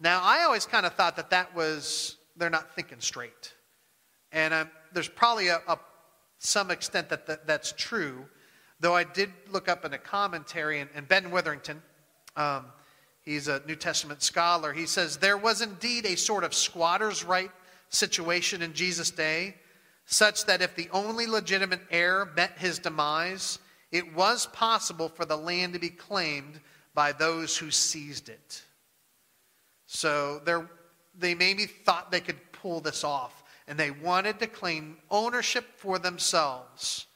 Now, 0.00 0.20
I 0.22 0.42
always 0.44 0.66
kind 0.66 0.86
of 0.86 0.94
thought 0.94 1.16
that 1.16 1.30
that 1.30 1.54
was 1.54 2.16
they're 2.36 2.50
not 2.50 2.74
thinking 2.74 3.00
straight. 3.00 3.54
And 4.32 4.52
um, 4.52 4.70
there's 4.92 5.08
probably 5.08 5.48
a, 5.48 5.60
a, 5.68 5.78
some 6.38 6.70
extent 6.70 7.08
that, 7.10 7.26
that 7.26 7.46
that's 7.46 7.72
true, 7.72 8.26
though 8.80 8.94
I 8.94 9.04
did 9.04 9.30
look 9.50 9.68
up 9.68 9.84
in 9.84 9.92
a 9.92 9.98
commentary, 9.98 10.80
and, 10.80 10.90
and 10.94 11.06
Ben 11.06 11.30
Witherington, 11.30 11.80
um, 12.36 12.66
he's 13.22 13.46
a 13.46 13.62
New 13.66 13.76
Testament 13.76 14.22
scholar, 14.22 14.72
he 14.72 14.86
says, 14.86 15.16
There 15.16 15.38
was 15.38 15.62
indeed 15.62 16.06
a 16.06 16.16
sort 16.16 16.42
of 16.42 16.52
squatter's 16.52 17.24
right 17.24 17.50
situation 17.88 18.62
in 18.62 18.74
Jesus' 18.74 19.10
day, 19.10 19.54
such 20.06 20.44
that 20.46 20.60
if 20.60 20.74
the 20.74 20.90
only 20.92 21.26
legitimate 21.26 21.80
heir 21.90 22.28
met 22.36 22.58
his 22.58 22.80
demise, 22.80 23.60
it 23.92 24.14
was 24.14 24.46
possible 24.46 25.08
for 25.08 25.24
the 25.24 25.36
land 25.36 25.72
to 25.72 25.78
be 25.78 25.88
claimed 25.88 26.60
by 26.94 27.12
those 27.12 27.56
who 27.56 27.70
seized 27.70 28.28
it. 28.28 28.63
So 29.94 30.42
they 31.16 31.34
maybe 31.34 31.66
thought 31.66 32.10
they 32.10 32.20
could 32.20 32.52
pull 32.52 32.80
this 32.80 33.04
off, 33.04 33.44
and 33.68 33.78
they 33.78 33.92
wanted 33.92 34.40
to 34.40 34.48
claim 34.48 34.96
ownership 35.08 35.64
for 35.76 35.98
themselves. 36.00 37.06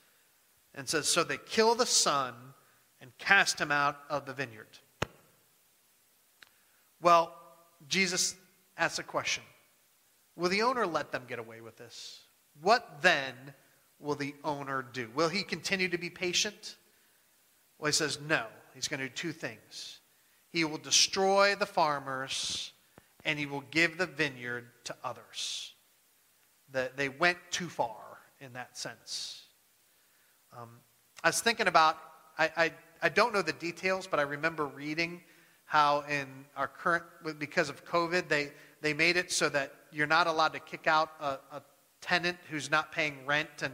And 0.75 0.89
says, 0.89 1.09
so 1.09 1.25
they 1.25 1.39
kill 1.39 1.75
the 1.75 1.87
son 1.87 2.35
and 3.01 3.11
cast 3.19 3.61
him 3.61 3.73
out 3.73 3.99
of 4.09 4.27
the 4.27 4.33
vineyard. 4.33 4.79
Well, 7.03 7.35
Jesus 7.89 8.37
asks 8.77 9.01
a 9.01 9.03
question 9.03 9.43
Will 10.37 10.49
the 10.49 10.63
owner 10.63 10.87
let 10.87 11.11
them 11.11 11.25
get 11.29 11.41
away 11.41 11.61
with 11.61 11.77
this? 11.77 12.21
What 12.63 13.03
then 13.03 13.35
will 13.99 14.15
the 14.15 14.37
owner 14.45 14.87
do? 14.93 15.11
Will 15.17 15.29
he 15.29 15.43
continue 15.43 15.89
to 15.89 15.99
be 15.99 16.11
patient? 16.11 16.77
Well, 17.81 17.87
he 17.87 17.93
says 17.93 18.21
no. 18.29 18.45
He's 18.73 18.87
going 18.87 19.01
to 19.01 19.09
do 19.09 19.15
two 19.15 19.33
things. 19.33 19.99
He 20.53 20.65
will 20.65 20.79
destroy 20.79 21.55
the 21.55 21.67
farmers 21.67 22.73
and 23.25 23.39
he 23.39 23.47
will 23.47 23.65
give 23.71 23.99
the 23.99 24.07
vineyard 24.07 24.67
to 24.85 24.97
others. 25.05 25.73
That 26.73 26.97
they 26.97 27.09
went 27.09 27.39
too 27.51 27.69
far 27.69 28.19
in 28.41 28.53
that 28.53 28.77
sense. 28.77 29.43
Um, 30.57 30.69
I 31.25 31.29
was 31.29 31.41
thinking 31.41 31.67
about, 31.67 31.99
I, 32.39 32.51
I, 32.57 32.73
I 33.03 33.09
don't 33.09 33.33
know 33.33 33.43
the 33.43 33.53
details, 33.53 34.07
but 34.07 34.21
I 34.21 34.23
remember 34.23 34.67
reading 34.67 35.23
how 35.65 36.05
in 36.09 36.27
our 36.57 36.69
current, 36.69 37.05
because 37.39 37.69
of 37.69 37.85
COVID, 37.85 38.29
they, 38.29 38.53
they 38.81 38.95
made 38.95 39.17
it 39.17 39.31
so 39.31 39.49
that 39.51 39.75
you're 39.93 40.07
not 40.07 40.27
allowed 40.27 40.55
to 40.55 40.61
kick 40.61 40.87
out 40.87 41.11
a, 41.21 41.39
a 41.53 41.63
tenant 42.01 42.39
who's 42.51 42.71
not 42.71 42.93
paying 42.93 43.27
rent, 43.27 43.63
and 43.63 43.73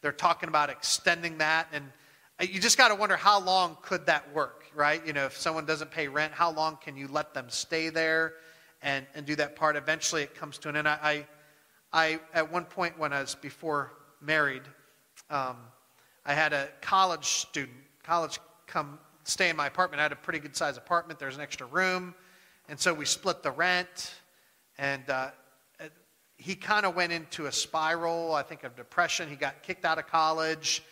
they're 0.00 0.12
talking 0.12 0.48
about 0.48 0.70
extending 0.70 1.38
that. 1.38 1.68
And 1.72 1.84
you 2.40 2.60
just 2.60 2.76
got 2.76 2.88
to 2.88 2.94
wonder 2.94 3.16
how 3.16 3.40
long 3.40 3.76
could 3.82 4.06
that 4.06 4.32
work, 4.34 4.64
right? 4.74 5.04
You 5.06 5.12
know, 5.12 5.26
if 5.26 5.36
someone 5.36 5.64
doesn't 5.64 5.90
pay 5.90 6.08
rent, 6.08 6.32
how 6.32 6.50
long 6.52 6.78
can 6.82 6.96
you 6.96 7.08
let 7.08 7.34
them 7.34 7.46
stay 7.48 7.88
there? 7.88 8.34
and, 8.82 9.06
and 9.14 9.26
do 9.26 9.36
that 9.36 9.56
part. 9.56 9.76
Eventually, 9.76 10.22
it 10.22 10.34
comes 10.34 10.58
to 10.58 10.68
an 10.68 10.76
end. 10.76 10.88
I, 10.88 11.26
I, 11.92 12.20
at 12.32 12.50
one 12.52 12.64
point 12.64 12.98
when 12.98 13.12
I 13.12 13.20
was 13.20 13.34
before 13.34 13.92
married, 14.20 14.62
um, 15.30 15.56
I 16.24 16.34
had 16.34 16.52
a 16.52 16.68
college 16.80 17.24
student, 17.24 17.76
college 18.02 18.38
come 18.66 18.98
stay 19.24 19.48
in 19.48 19.56
my 19.56 19.66
apartment. 19.66 20.00
I 20.00 20.04
had 20.04 20.12
a 20.12 20.16
pretty 20.16 20.38
good 20.38 20.56
sized 20.56 20.78
apartment. 20.78 21.18
There's 21.18 21.36
an 21.36 21.42
extra 21.42 21.66
room. 21.66 22.14
And 22.68 22.78
so 22.78 22.94
we 22.94 23.04
split 23.04 23.42
the 23.42 23.50
rent. 23.50 24.14
And 24.78 25.08
uh, 25.08 25.30
he 26.36 26.54
kind 26.54 26.86
of 26.86 26.94
went 26.94 27.12
into 27.12 27.46
a 27.46 27.52
spiral, 27.52 28.34
I 28.34 28.42
think, 28.42 28.62
of 28.62 28.76
depression. 28.76 29.28
He 29.28 29.36
got 29.36 29.62
kicked 29.62 29.84
out 29.84 29.98
of 29.98 30.06
college. 30.06 30.82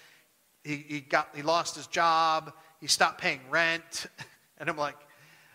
He, 0.64 0.76
he, 0.88 1.00
got, 1.00 1.28
he 1.37 1.42
lost 1.42 1.76
his 1.76 1.87
job. 1.87 2.52
He 2.80 2.88
stopped 2.88 3.21
paying 3.21 3.40
rent. 3.50 4.06
And 4.56 4.71
I'm 4.71 4.76
like, 4.76 4.97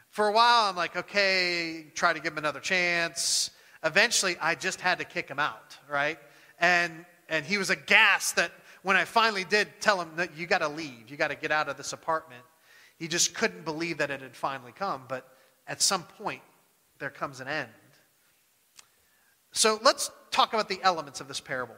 for 0.09 0.27
a 0.27 0.31
while, 0.33 0.69
I'm 0.69 0.75
like, 0.75 0.95
okay, 0.97 1.85
try 1.95 2.11
to 2.11 2.19
give 2.19 2.33
him 2.33 2.37
another 2.37 2.59
chance. 2.59 3.49
Eventually, 3.83 4.35
I 4.41 4.55
just 4.55 4.81
had 4.81 4.99
to 4.99 5.05
kick 5.05 5.29
him 5.29 5.39
out, 5.39 5.77
right? 5.89 6.19
And, 6.59 7.05
and 7.29 7.45
he 7.45 7.57
was 7.57 7.69
aghast 7.69 8.35
that 8.35 8.51
when 8.81 8.97
I 8.97 9.05
finally 9.05 9.45
did 9.45 9.69
tell 9.79 10.01
him 10.01 10.09
that 10.17 10.35
you 10.35 10.47
got 10.47 10.59
to 10.59 10.67
leave, 10.67 11.09
you 11.09 11.17
got 11.17 11.29
to 11.29 11.35
get 11.35 11.51
out 11.51 11.69
of 11.69 11.77
this 11.77 11.93
apartment, 11.93 12.43
he 12.97 13.07
just 13.07 13.33
couldn't 13.33 13.63
believe 13.63 13.99
that 13.99 14.11
it 14.11 14.21
had 14.21 14.35
finally 14.35 14.73
come. 14.73 15.03
But 15.07 15.27
at 15.67 15.81
some 15.81 16.03
point, 16.03 16.41
there 16.99 17.09
comes 17.09 17.39
an 17.39 17.47
end. 17.47 17.69
So 19.51 19.79
let's 19.83 20.11
talk 20.31 20.53
about 20.53 20.69
the 20.69 20.79
elements 20.83 21.21
of 21.21 21.27
this 21.27 21.39
parable. 21.39 21.75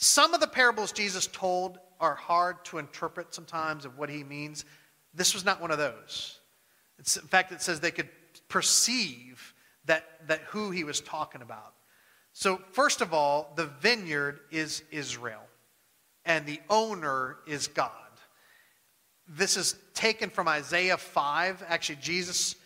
Some 0.00 0.32
of 0.32 0.40
the 0.40 0.46
parables 0.46 0.92
Jesus 0.92 1.26
told 1.26 1.78
are 2.00 2.14
hard 2.14 2.64
to 2.64 2.78
interpret 2.78 3.34
sometimes 3.34 3.84
of 3.84 3.98
what 3.98 4.08
he 4.08 4.24
means. 4.24 4.64
This 5.12 5.34
was 5.34 5.44
not 5.44 5.60
one 5.60 5.70
of 5.70 5.76
those. 5.76 6.38
It's, 6.98 7.18
in 7.18 7.26
fact, 7.26 7.52
it 7.52 7.60
says 7.60 7.80
they 7.80 7.90
could 7.90 8.08
perceive 8.48 9.54
that, 9.84 10.26
that 10.26 10.40
who 10.48 10.70
he 10.70 10.84
was 10.84 11.02
talking 11.02 11.42
about. 11.42 11.74
So, 12.32 12.62
first 12.72 13.02
of 13.02 13.12
all, 13.12 13.52
the 13.56 13.66
vineyard 13.66 14.40
is 14.50 14.82
Israel, 14.90 15.42
and 16.24 16.46
the 16.46 16.60
owner 16.70 17.36
is 17.46 17.66
God. 17.66 17.90
This 19.28 19.58
is 19.58 19.76
taken 19.92 20.30
from 20.30 20.48
Isaiah 20.48 20.96
5. 20.96 21.62
Actually, 21.68 21.98
Jesus, 22.00 22.56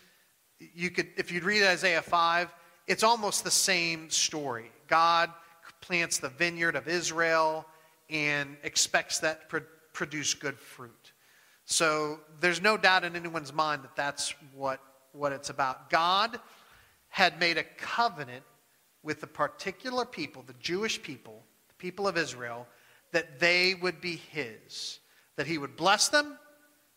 you 0.72 0.88
could, 0.90 1.08
if 1.16 1.32
you'd 1.32 1.44
read 1.44 1.64
Isaiah 1.64 2.02
5, 2.02 2.54
it's 2.86 3.02
almost 3.02 3.42
the 3.42 3.50
same 3.50 4.08
story. 4.08 4.70
God 4.86 5.30
plants 5.84 6.18
the 6.18 6.30
vineyard 6.30 6.76
of 6.76 6.88
Israel 6.88 7.66
and 8.08 8.56
expects 8.62 9.18
that 9.18 9.50
to 9.50 9.62
produce 9.92 10.32
good 10.32 10.58
fruit. 10.58 11.12
So 11.66 12.20
there's 12.40 12.62
no 12.62 12.78
doubt 12.78 13.04
in 13.04 13.14
anyone's 13.16 13.52
mind 13.52 13.84
that 13.84 13.94
that's 13.94 14.34
what, 14.54 14.80
what 15.12 15.32
it's 15.32 15.50
about. 15.50 15.90
God 15.90 16.40
had 17.08 17.38
made 17.38 17.58
a 17.58 17.64
covenant 17.76 18.44
with 19.02 19.20
the 19.20 19.26
particular 19.26 20.06
people, 20.06 20.42
the 20.46 20.54
Jewish 20.54 21.02
people, 21.02 21.42
the 21.68 21.74
people 21.74 22.08
of 22.08 22.16
Israel, 22.16 22.66
that 23.12 23.38
they 23.38 23.74
would 23.74 24.00
be 24.00 24.16
His, 24.16 25.00
that 25.36 25.46
He 25.46 25.58
would 25.58 25.76
bless 25.76 26.08
them, 26.08 26.38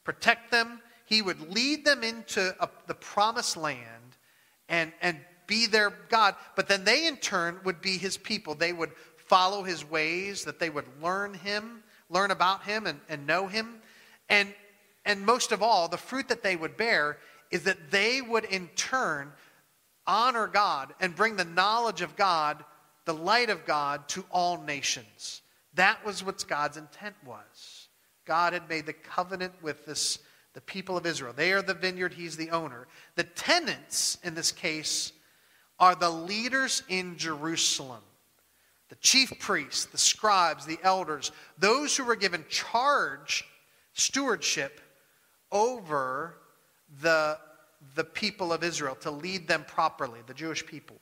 protect 0.05 0.49
them, 0.49 0.79
He 1.05 1.21
would 1.21 1.53
lead 1.53 1.83
them 1.83 2.03
into 2.03 2.55
a, 2.61 2.69
the 2.87 2.95
promised 2.95 3.57
land 3.57 4.15
and, 4.69 4.93
and 5.01 5.19
be 5.47 5.65
their 5.65 5.91
God. 6.09 6.35
But 6.55 6.67
then 6.67 6.83
they, 6.83 7.07
in 7.07 7.17
turn, 7.17 7.59
would 7.63 7.81
be 7.81 7.97
His 7.97 8.17
people. 8.17 8.53
They 8.53 8.73
would 8.73 8.91
follow 9.15 9.63
His 9.63 9.83
ways, 9.83 10.43
that 10.43 10.59
they 10.59 10.69
would 10.69 10.85
learn 11.01 11.33
Him 11.33 11.83
learn 12.09 12.31
about 12.31 12.63
him 12.63 12.85
and, 12.85 12.99
and 13.09 13.27
know 13.27 13.47
him. 13.47 13.81
And, 14.29 14.53
and 15.05 15.25
most 15.25 15.51
of 15.51 15.61
all, 15.61 15.87
the 15.87 15.97
fruit 15.97 16.29
that 16.29 16.43
they 16.43 16.55
would 16.55 16.77
bear 16.77 17.17
is 17.51 17.63
that 17.63 17.91
they 17.91 18.21
would 18.21 18.45
in 18.45 18.67
turn 18.75 19.31
honor 20.05 20.47
God 20.47 20.93
and 20.99 21.15
bring 21.15 21.35
the 21.35 21.45
knowledge 21.45 22.01
of 22.01 22.15
God, 22.15 22.63
the 23.05 23.13
light 23.13 23.49
of 23.49 23.65
God, 23.65 24.07
to 24.09 24.25
all 24.31 24.61
nations. 24.61 25.41
That 25.73 26.03
was 26.05 26.23
what 26.23 26.45
God's 26.47 26.77
intent 26.77 27.15
was. 27.25 27.87
God 28.25 28.53
had 28.53 28.67
made 28.67 28.85
the 28.85 28.93
covenant 28.93 29.53
with 29.61 29.85
this, 29.85 30.19
the 30.53 30.61
people 30.61 30.97
of 30.97 31.05
Israel. 31.05 31.33
They 31.35 31.53
are 31.53 31.61
the 31.61 31.73
vineyard, 31.73 32.13
He's 32.13 32.35
the 32.35 32.49
owner. 32.49 32.87
The 33.15 33.23
tenants, 33.23 34.17
in 34.23 34.33
this 34.33 34.51
case, 34.51 35.13
are 35.79 35.95
the 35.95 36.09
leaders 36.09 36.83
in 36.89 37.17
Jerusalem 37.17 38.01
the 38.89 38.95
chief 38.95 39.37
priests, 39.39 39.85
the 39.85 39.97
scribes, 39.97 40.65
the 40.65 40.79
elders, 40.81 41.31
those 41.57 41.97
who 41.97 42.05
were 42.05 42.15
given 42.15 42.45
charge, 42.49 43.45
stewardship 43.93 44.79
over 45.51 46.35
the, 47.01 47.37
the 47.95 48.03
people 48.03 48.53
of 48.53 48.63
Israel 48.63 48.95
to 48.95 49.11
lead 49.11 49.47
them 49.47 49.65
properly, 49.67 50.19
the 50.25 50.33
Jewish 50.33 50.65
people. 50.65 50.95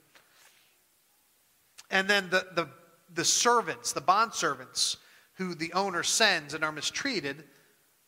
And 1.91 2.10
then 2.10 2.29
the, 2.29 2.48
the, 2.55 2.67
the 3.13 3.25
servants, 3.25 3.94
the 3.94 4.01
bondservants, 4.01 4.98
who 5.36 5.53
the 5.53 5.74
owner 5.74 6.01
sends 6.01 6.53
and 6.53 6.63
are 6.63 6.72
mistreated, 6.72 7.44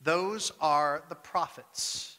those 0.01 0.51
are 0.59 1.03
the 1.09 1.15
prophets 1.15 2.17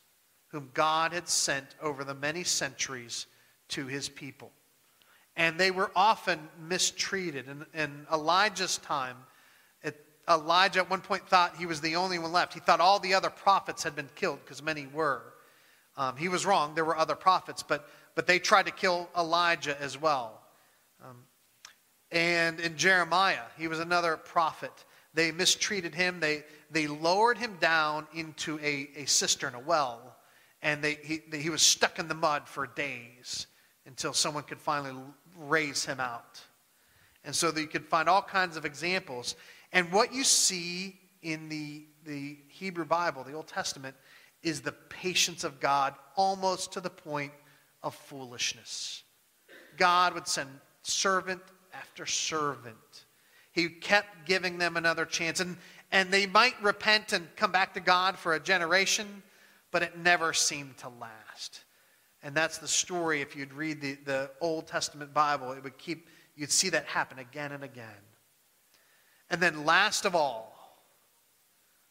whom 0.49 0.71
God 0.75 1.13
had 1.13 1.29
sent 1.29 1.75
over 1.83 2.05
the 2.05 2.15
many 2.15 2.45
centuries 2.45 3.27
to 3.69 3.87
his 3.87 4.09
people 4.09 4.53
and 5.39 5.57
they 5.57 5.71
were 5.71 5.91
often 5.95 6.41
mistreated. 6.61 7.47
In, 7.49 7.65
in 7.73 8.07
Elijah's 8.13 8.77
time, 8.79 9.17
it, 9.83 10.05
Elijah 10.29 10.81
at 10.81 10.91
one 10.91 11.01
point 11.01 11.27
thought 11.29 11.57
he 11.57 11.65
was 11.65 11.81
the 11.81 11.95
only 11.95 12.19
one 12.19 12.33
left. 12.33 12.53
He 12.53 12.61
thought 12.61 12.81
all 12.81 12.99
the 12.99 13.15
other 13.15 13.31
prophets 13.31 13.85
had 13.85 13.95
been 13.95 14.09
killed 14.17 14.41
because 14.45 14.63
many 14.63 14.89
were. 14.89 15.23
Um, 15.97 16.17
he 16.17 16.29
was 16.29 16.45
wrong. 16.45 16.75
There 16.75 16.85
were 16.85 16.97
other 16.97 17.15
prophets, 17.15 17.63
but, 17.63 17.89
but 18.17 18.27
they 18.27 18.41
tried 18.41 18.67
to 18.67 18.73
kill 18.73 19.09
Elijah 19.17 19.81
as 19.81 19.99
well. 19.99 20.43
Um, 21.05 21.19
and 22.11 22.59
in 22.59 22.77
Jeremiah, 22.77 23.47
he 23.57 23.69
was 23.69 23.79
another 23.79 24.17
prophet. 24.17 24.73
They 25.15 25.31
mistreated 25.31 25.95
him. 25.95 26.19
They, 26.19 26.43
they 26.73 26.89
lowered 26.89 27.39
him 27.39 27.57
down 27.61 28.09
into 28.13 28.59
a, 28.59 28.89
a 28.97 29.05
cistern, 29.05 29.55
a 29.55 29.61
well, 29.61 30.17
and 30.63 30.83
they, 30.83 30.99
he, 31.01 31.21
they, 31.31 31.39
he 31.39 31.51
was 31.51 31.63
stuck 31.63 32.01
in 32.01 32.09
the 32.09 32.15
mud 32.15 32.49
for 32.49 32.67
days 32.67 33.47
until 33.89 34.13
someone 34.13 34.45
could 34.45 34.61
finally 34.61 34.95
raise 35.37 35.85
him 35.85 35.99
out. 35.99 36.41
And 37.25 37.35
so 37.35 37.51
that 37.51 37.61
you 37.61 37.67
could 37.67 37.87
find 37.87 38.09
all 38.09 38.23
kinds 38.23 38.57
of 38.57 38.65
examples. 38.65 39.35
And 39.73 39.91
what 39.91 40.15
you 40.15 40.23
see 40.23 41.01
in 41.23 41.49
the, 41.49 41.87
the 42.05 42.37
Hebrew 42.49 42.85
Bible, 42.85 43.25
the 43.25 43.33
Old 43.33 43.49
Testament, 43.49 43.97
is 44.43 44.61
the 44.61 44.73
patience 44.73 45.43
of 45.43 45.59
God 45.59 45.95
almost 46.17 46.73
to 46.75 46.81
the 46.81 46.91
point 46.91 47.33
of 47.83 47.95
foolishness. 47.95 49.03
God 49.77 50.15
would 50.15 50.29
send 50.29 50.49
servant 50.83 51.43
after 51.73 52.07
servant. 52.07 52.77
He 53.53 53.69
kept 53.69 54.27
giving 54.27 54.59
them 54.59 54.77
another 54.77 55.07
chance. 55.07 55.41
And, 55.41 55.57
and 55.91 56.13
they 56.13 56.27
might 56.27 56.63
repent 56.63 57.13
and 57.13 57.27
come 57.37 57.53
back 57.53 57.75
to 57.75 57.81
God 57.81 58.17
for 58.17 58.35
a 58.35 58.41
generation, 58.41 59.23
but 59.71 59.83
it 59.83 59.99
never 59.99 60.33
seemed 60.33 60.77
to 60.79 60.89
last. 60.89 61.65
And 62.23 62.35
that's 62.35 62.59
the 62.59 62.69
story. 62.69 63.21
If 63.21 63.37
you'd 63.37 63.53
read 63.53 63.81
the, 63.81 63.97
the 64.05 64.31
Old 64.41 64.67
Testament 64.67 65.15
Bible, 65.15 65.53
it 65.53 65.63
would 65.63 65.79
keep, 65.79 66.09
you'd 66.37 66.51
see 66.51 66.69
that 66.71 66.85
happen 66.87 67.19
again 67.19 67.53
and 67.53 67.63
again. 67.63 67.87
And 69.31 69.41
then, 69.41 69.65
last 69.65 70.05
of 70.05 70.15
all, 70.15 70.55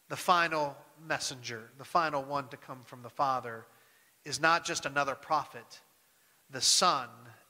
the 0.09 0.15
final 0.15 0.75
messenger, 1.07 1.69
the 1.77 1.85
final 1.85 2.23
one 2.23 2.47
to 2.49 2.57
come 2.57 2.79
from 2.85 3.03
the 3.03 3.09
Father, 3.09 3.65
is 4.25 4.41
not 4.41 4.65
just 4.65 4.85
another 4.85 5.15
prophet. 5.15 5.81
The 6.49 6.61
Son 6.61 7.07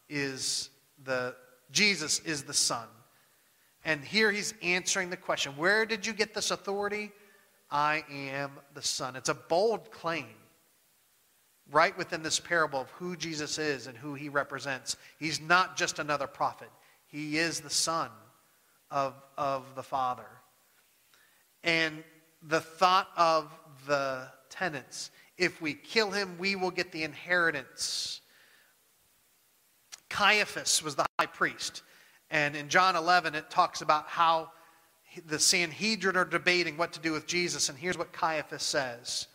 is 0.09 0.69
the, 1.03 1.35
Jesus 1.71 2.19
is 2.19 2.43
the 2.43 2.53
Son. 2.53 2.87
And 3.85 4.03
here 4.03 4.31
he's 4.31 4.53
answering 4.61 5.09
the 5.09 5.17
question 5.17 5.53
Where 5.55 5.85
did 5.85 6.05
you 6.05 6.13
get 6.13 6.33
this 6.33 6.51
authority? 6.51 7.11
I 7.71 8.03
am 8.09 8.51
the 8.73 8.81
Son. 8.81 9.15
It's 9.15 9.29
a 9.29 9.33
bold 9.33 9.91
claim 9.91 10.27
right 11.71 11.97
within 11.97 12.23
this 12.23 12.39
parable 12.39 12.81
of 12.81 12.89
who 12.91 13.15
Jesus 13.15 13.57
is 13.57 13.87
and 13.87 13.97
who 13.97 14.13
he 14.13 14.29
represents. 14.29 14.95
He's 15.19 15.41
not 15.41 15.77
just 15.77 15.99
another 15.99 16.27
prophet, 16.27 16.69
he 17.07 17.37
is 17.37 17.59
the 17.59 17.69
Son 17.69 18.09
of, 18.91 19.13
of 19.37 19.75
the 19.75 19.83
Father. 19.83 20.27
And 21.63 22.03
the 22.43 22.61
thought 22.61 23.09
of 23.17 23.51
the 23.87 24.27
tenants 24.49 25.11
if 25.37 25.61
we 25.61 25.73
kill 25.73 26.11
him, 26.11 26.37
we 26.39 26.55
will 26.55 26.71
get 26.71 26.91
the 26.91 27.03
inheritance. 27.03 28.21
Caiaphas 30.09 30.81
was 30.81 30.95
the 30.95 31.05
high 31.19 31.27
priest. 31.27 31.83
And 32.31 32.55
in 32.55 32.69
John 32.69 32.95
11, 32.95 33.35
it 33.35 33.49
talks 33.49 33.81
about 33.81 34.07
how 34.07 34.51
the 35.27 35.39
Sanhedrin 35.39 36.17
are 36.17 36.25
debating 36.25 36.77
what 36.77 36.93
to 36.93 36.99
do 36.99 37.11
with 37.11 37.27
Jesus. 37.27 37.69
And 37.69 37.77
here's 37.77 37.97
what 37.97 38.11
Caiaphas 38.11 38.63
says 38.63 39.27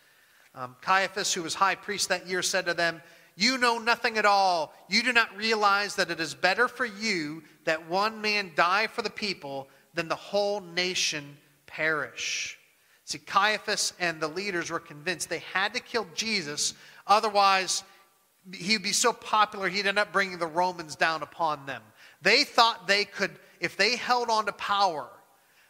um, 0.54 0.76
Caiaphas, 0.82 1.32
who 1.32 1.42
was 1.42 1.54
high 1.54 1.74
priest 1.74 2.08
that 2.10 2.26
year, 2.26 2.42
said 2.42 2.66
to 2.66 2.74
them, 2.74 3.02
You 3.36 3.58
know 3.58 3.78
nothing 3.78 4.18
at 4.18 4.26
all. 4.26 4.74
You 4.88 5.02
do 5.02 5.12
not 5.12 5.36
realize 5.36 5.96
that 5.96 6.10
it 6.10 6.20
is 6.20 6.34
better 6.34 6.68
for 6.68 6.84
you 6.84 7.42
that 7.64 7.88
one 7.88 8.20
man 8.20 8.52
die 8.54 8.86
for 8.86 9.02
the 9.02 9.10
people 9.10 9.68
than 9.94 10.08
the 10.08 10.14
whole 10.14 10.60
nation 10.60 11.36
perish. 11.66 12.58
See, 13.04 13.18
Caiaphas 13.18 13.94
and 13.98 14.20
the 14.20 14.28
leaders 14.28 14.70
were 14.70 14.80
convinced 14.80 15.28
they 15.28 15.38
had 15.38 15.74
to 15.74 15.80
kill 15.80 16.06
Jesus, 16.14 16.74
otherwise, 17.06 17.82
he'd 18.54 18.82
be 18.82 18.92
so 18.92 19.12
popular 19.12 19.68
he'd 19.68 19.86
end 19.86 19.98
up 19.98 20.12
bringing 20.12 20.38
the 20.38 20.46
Romans 20.46 20.96
down 20.96 21.22
upon 21.22 21.64
them. 21.66 21.82
They 22.20 22.44
thought 22.44 22.86
they 22.86 23.04
could, 23.04 23.32
if 23.60 23.76
they 23.76 23.96
held 23.96 24.28
on 24.28 24.46
to 24.46 24.52
power, 24.52 25.08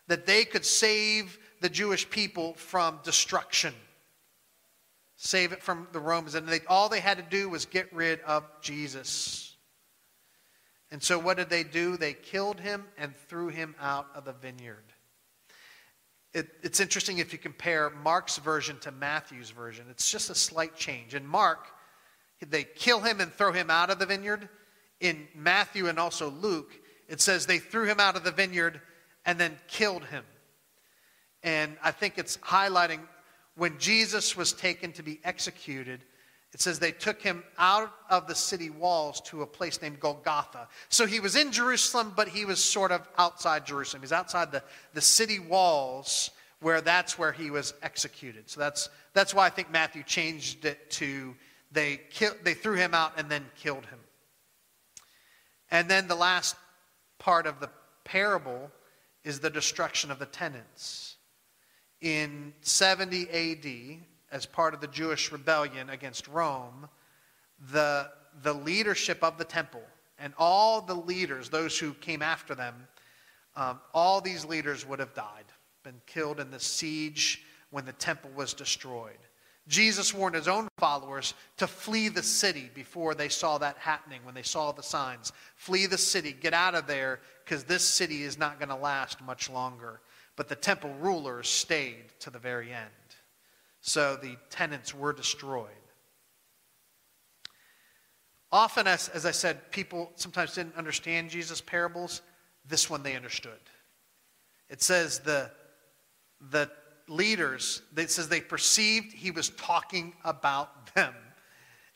that 0.09 0.27
they 0.27 0.45
could 0.45 0.65
save 0.65 1.39
the 1.61 1.69
Jewish 1.69 2.09
people 2.11 2.55
from 2.55 2.99
destruction 3.05 3.75
save 5.25 5.53
it 5.53 5.63
from 5.63 5.87
the 5.93 6.01
Romans. 6.01 6.35
And 6.35 6.49
they, 6.49 6.61
all 6.67 6.89
they 6.89 6.99
had 6.99 7.17
to 7.17 7.23
do 7.23 7.49
was 7.49 7.65
get 7.65 7.93
rid 7.95 8.21
of 8.23 8.43
Jesus. 8.61 9.55
And 10.91 11.01
so 11.01 11.17
what 11.17 11.37
did 11.37 11.49
they 11.49 11.63
do? 11.63 11.97
They 11.97 12.13
killed 12.13 12.59
him 12.59 12.87
and 12.99 13.15
threw 13.29 13.47
him 13.47 13.77
out 13.81 14.09
of 14.17 14.25
the 14.25 14.33
vineyard. 14.33 14.83
It, 16.35 16.49
it's 16.65 16.81
interesting 16.81 17.19
if 17.19 17.33
you 17.33 17.39
compare 17.39 17.91
Mark's 17.91 18.39
version 18.39 18.81
to 18.81 18.91
Matthew's 18.91 19.51
version. 19.51 19.87
It's 19.91 20.11
just 20.11 20.29
a 20.29 20.35
slight 20.35 20.75
change. 20.75 21.15
In 21.15 21.25
Mark, 21.25 21.69
they 22.45 22.65
kill 22.65 22.99
him 22.99 23.21
and 23.21 23.33
throw 23.33 23.53
him 23.53 23.71
out 23.71 23.91
of 23.91 24.01
the 24.01 24.07
vineyard. 24.07 24.49
In 24.99 25.29
Matthew 25.37 25.87
and 25.87 26.01
also 26.01 26.31
Luke, 26.31 26.73
it 27.09 27.21
says 27.21 27.47
they 27.47 27.59
threw 27.59 27.85
him 27.85 28.01
out 28.01 28.17
of 28.17 28.25
the 28.25 28.33
vineyard 28.33 28.81
and 29.25 29.39
then 29.39 29.57
killed 29.69 30.05
him. 30.07 30.25
And 31.45 31.77
I 31.81 31.93
think 31.93 32.19
it's 32.19 32.39
highlighting 32.39 33.01
when 33.57 33.79
Jesus 33.79 34.37
was 34.37 34.53
taken 34.53 34.93
to 34.93 35.03
be 35.03 35.21
executed, 35.25 36.05
it 36.53 36.61
says 36.61 36.79
they 36.79 36.93
took 36.93 37.21
him 37.23 37.43
out 37.59 37.93
of 38.11 38.27
the 38.27 38.35
city 38.35 38.71
walls 38.71 39.21
to 39.23 39.43
a 39.43 39.47
place 39.47 39.81
named 39.81 40.01
Golgotha. 40.01 40.69
So 40.91 41.07
he 41.07 41.21
was 41.21 41.35
in 41.35 41.51
Jerusalem, 41.51 42.13
but 42.15 42.29
he 42.29 42.45
was 42.45 42.63
sort 42.63 42.93
of 42.93 43.09
outside 43.17 43.65
Jerusalem. 43.65 44.03
He's 44.03 44.13
outside 44.13 44.53
the, 44.53 44.63
the 44.93 45.01
city 45.01 45.39
walls 45.39 46.31
where 46.61 46.81
that's 46.81 47.19
where 47.19 47.33
he 47.33 47.51
was 47.51 47.75
executed. 47.83 48.49
So 48.51 48.61
that's, 48.61 48.91
that's 49.15 49.35
why 49.35 49.47
I 49.47 49.51
think 49.51 49.71
Matthew 49.71 50.03
changed 50.03 50.65
it 50.65 50.91
to 50.93 51.35
they, 51.73 52.01
kill, 52.11 52.33
they 52.45 52.55
threw 52.55 52.77
him 52.77 52.93
out 52.95 53.13
and 53.17 53.31
then 53.31 53.47
killed 53.57 53.87
him. 53.87 53.99
And 55.71 55.89
then 55.89 56.07
the 56.07 56.15
last 56.15 56.55
part 57.19 57.47
of 57.47 57.61
the 57.61 57.71
parable 58.05 58.71
is 59.25 59.41
the 59.41 59.51
destruction 59.51 60.11
of 60.11 60.19
the 60.19 60.27
tenants 60.27 61.12
in 62.03 62.53
70 62.61 63.31
AD, 63.31 63.99
as 64.31 64.45
part 64.45 64.75
of 64.75 64.81
the 64.81 64.89
Jewish 64.89 65.33
rebellion 65.33 65.89
against 65.91 66.29
Rome, 66.29 66.89
the, 67.73 68.11
the 68.43 68.53
leadership 68.53 69.23
of 69.23 69.39
the 69.39 69.45
temple 69.45 69.83
and 70.19 70.33
all 70.39 70.81
the 70.81 70.95
leaders, 70.95 71.49
those 71.49 71.79
who 71.79 71.95
came 71.95 72.23
after 72.23 72.55
them, 72.55 72.75
um, 73.57 73.81
all 73.93 74.21
these 74.21 74.45
leaders 74.45 74.87
would 74.87 74.99
have 74.99 75.15
died, 75.15 75.45
been 75.83 76.01
killed 76.07 76.41
in 76.41 76.51
the 76.51 76.61
siege 76.61 77.43
when 77.71 77.85
the 77.85 77.93
temple 77.93 78.31
was 78.37 78.55
destroyed. 78.55 79.19
Jesus 79.69 80.13
warned 80.13 80.35
his 80.35 80.49
own 80.49 80.69
followers 80.79 81.35
to 81.57 81.67
flee 81.67 82.09
the 82.09 82.23
city 82.23 82.71
before 82.75 83.15
they 83.15 83.29
saw 83.29 83.59
that 83.59 83.77
happening, 83.79 84.21
when 84.25 84.35
they 84.35 84.43
saw 84.43 84.73
the 84.73 84.83
signs. 84.83 85.33
Flee 85.55 85.87
the 85.87 85.99
city, 85.99 86.33
get 86.33 86.53
out 86.53 86.75
of 86.75 86.87
there, 86.87 87.21
because 87.45 87.65
this 87.65 87.87
city 87.87 88.23
is 88.23 88.39
not 88.39 88.59
going 88.59 88.71
to 88.71 88.77
last 88.77 89.21
much 89.21 89.49
longer. 89.49 90.01
But 90.43 90.49
the 90.49 90.57
temple 90.57 90.93
rulers 90.99 91.49
stayed 91.49 92.03
to 92.19 92.29
the 92.29 92.41
very 92.41 92.73
end. 92.73 92.91
So 93.81 94.17
the 94.17 94.37
tenants 94.51 94.93
were 94.93 95.13
destroyed. 95.13 95.69
Often, 98.51 98.89
as, 98.89 99.09
as 99.11 99.25
I 99.25 99.31
said, 99.31 99.71
people 99.71 100.11
sometimes 100.17 100.57
didn't 100.57 100.75
understand 100.75 101.31
Jesus' 101.31 101.61
parables. 101.61 102.23
This 102.67 102.91
one 102.91 103.05
they 103.05 103.15
understood. 103.15 103.61
It 104.69 104.83
says 104.83 105.21
the, 105.21 105.49
the 106.51 106.69
leaders, 107.07 107.83
it 107.97 108.11
says 108.11 108.29
they 108.29 108.41
perceived 108.41 109.13
he 109.13 109.31
was 109.31 109.51
talking 109.51 110.13
about 110.25 110.93
them. 110.97 111.15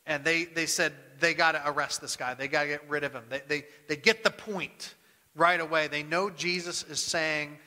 And 0.06 0.22
they, 0.24 0.44
they 0.44 0.66
said, 0.66 0.92
they 1.18 1.34
got 1.34 1.52
to 1.52 1.68
arrest 1.68 2.00
this 2.00 2.14
guy. 2.14 2.34
They 2.34 2.46
got 2.46 2.62
to 2.62 2.68
get 2.68 2.88
rid 2.88 3.02
of 3.02 3.12
him. 3.12 3.24
They, 3.28 3.42
they, 3.48 3.64
they 3.88 3.96
get 3.96 4.22
the 4.22 4.30
point 4.30 4.94
right 5.34 5.58
away. 5.60 5.88
They 5.88 6.04
know 6.04 6.30
Jesus 6.30 6.84
is 6.84 7.00
saying, 7.00 7.58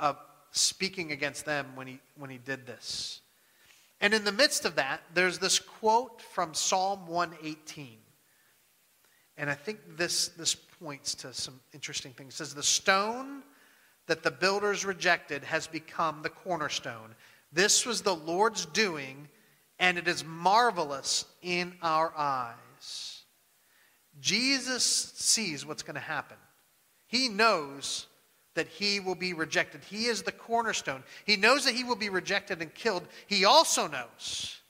uh, 0.00 0.14
speaking 0.50 1.12
against 1.12 1.44
them 1.44 1.66
when 1.74 1.86
he, 1.86 2.00
when 2.16 2.30
he 2.30 2.38
did 2.38 2.66
this. 2.66 3.20
And 4.00 4.14
in 4.14 4.24
the 4.24 4.32
midst 4.32 4.64
of 4.64 4.76
that, 4.76 5.02
there's 5.14 5.38
this 5.38 5.58
quote 5.58 6.22
from 6.22 6.54
Psalm 6.54 7.06
118. 7.06 7.98
And 9.36 9.50
I 9.50 9.54
think 9.54 9.96
this, 9.96 10.28
this 10.28 10.54
points 10.54 11.14
to 11.16 11.32
some 11.32 11.60
interesting 11.72 12.12
things. 12.12 12.34
It 12.34 12.36
says, 12.38 12.54
The 12.54 12.62
stone 12.62 13.42
that 14.06 14.22
the 14.22 14.30
builders 14.30 14.84
rejected 14.84 15.44
has 15.44 15.66
become 15.66 16.22
the 16.22 16.30
cornerstone. 16.30 17.14
This 17.52 17.84
was 17.84 18.02
the 18.02 18.14
Lord's 18.14 18.66
doing, 18.66 19.28
and 19.78 19.98
it 19.98 20.08
is 20.08 20.24
marvelous 20.24 21.26
in 21.42 21.74
our 21.82 22.12
eyes. 22.16 23.22
Jesus 24.20 24.84
sees 24.84 25.64
what's 25.64 25.82
going 25.82 25.94
to 25.94 26.00
happen. 26.00 26.36
He 27.06 27.28
knows 27.28 28.06
that 28.60 28.68
he 28.68 29.00
will 29.00 29.14
be 29.14 29.32
rejected. 29.32 29.80
He 29.88 30.04
is 30.04 30.22
the 30.22 30.32
cornerstone. 30.32 31.02
He 31.24 31.38
knows 31.38 31.64
that 31.64 31.72
he 31.72 31.82
will 31.82 31.96
be 31.96 32.10
rejected 32.10 32.60
and 32.60 32.74
killed. 32.74 33.08
He 33.26 33.46
also 33.46 33.88
knows 33.88 34.60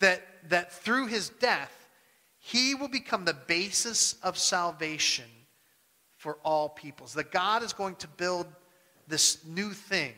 that, 0.00 0.22
that 0.48 0.72
through 0.72 1.08
his 1.08 1.28
death, 1.28 1.86
he 2.38 2.74
will 2.74 2.88
become 2.88 3.26
the 3.26 3.36
basis 3.46 4.14
of 4.22 4.38
salvation 4.38 5.26
for 6.16 6.38
all 6.44 6.70
peoples. 6.70 7.12
That 7.12 7.30
God 7.30 7.62
is 7.62 7.74
going 7.74 7.96
to 7.96 8.08
build 8.08 8.46
this 9.06 9.44
new 9.44 9.74
thing, 9.74 10.14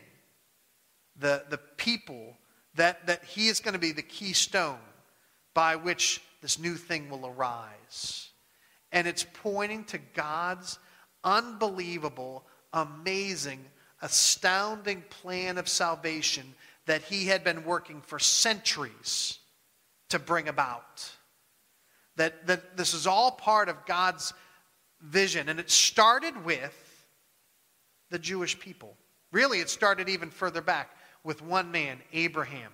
the, 1.17 1.43
the 1.49 1.59
people, 1.75 2.37
that, 2.75 3.05
that 3.07 3.25
he 3.25 3.49
is 3.49 3.59
going 3.59 3.73
to 3.73 3.79
be 3.81 3.91
the 3.91 4.01
keystone 4.01 4.79
by 5.53 5.75
which 5.75 6.21
this 6.41 6.57
new 6.57 6.75
thing 6.75 7.09
will 7.09 7.27
arise. 7.27 8.29
And 8.93 9.05
it's 9.05 9.25
pointing 9.33 9.83
to 9.85 9.97
God's 9.97 10.79
unbelievable 11.21 12.45
amazing, 12.73 13.63
astounding 14.01 15.03
plan 15.09 15.57
of 15.57 15.67
salvation 15.67 16.53
that 16.85 17.01
he 17.03 17.25
had 17.25 17.43
been 17.43 17.65
working 17.65 18.01
for 18.01 18.19
centuries 18.19 19.39
to 20.09 20.19
bring 20.19 20.47
about. 20.47 21.09
That, 22.15 22.47
that 22.47 22.75
this 22.77 22.93
is 22.93 23.07
all 23.07 23.31
part 23.31 23.69
of 23.69 23.85
God's 23.85 24.33
vision. 25.01 25.49
And 25.49 25.59
it 25.59 25.69
started 25.69 26.43
with 26.43 27.05
the 28.09 28.19
Jewish 28.19 28.59
people. 28.59 28.97
Really, 29.31 29.59
it 29.59 29.69
started 29.69 30.09
even 30.09 30.31
further 30.31 30.61
back 30.61 30.89
with 31.23 31.41
one 31.41 31.71
man, 31.71 31.99
Abraham. 32.11 32.71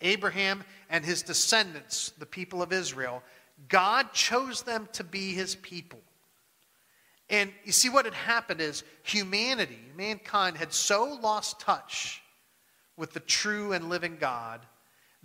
Abraham 0.00 0.64
and 0.90 1.04
his 1.04 1.22
descendants, 1.22 2.12
the 2.18 2.26
people 2.26 2.62
of 2.62 2.72
Israel, 2.72 3.22
God 3.68 4.12
chose 4.12 4.62
them 4.62 4.88
to 4.92 5.04
be 5.04 5.32
his 5.32 5.54
people. 5.56 6.00
And 7.28 7.52
you 7.64 7.72
see, 7.72 7.88
what 7.88 8.04
had 8.04 8.14
happened 8.14 8.60
is 8.60 8.84
humanity, 9.02 9.80
mankind, 9.96 10.56
had 10.56 10.72
so 10.72 11.18
lost 11.20 11.60
touch 11.60 12.22
with 12.96 13.12
the 13.12 13.20
true 13.20 13.72
and 13.72 13.88
living 13.88 14.16
God 14.18 14.60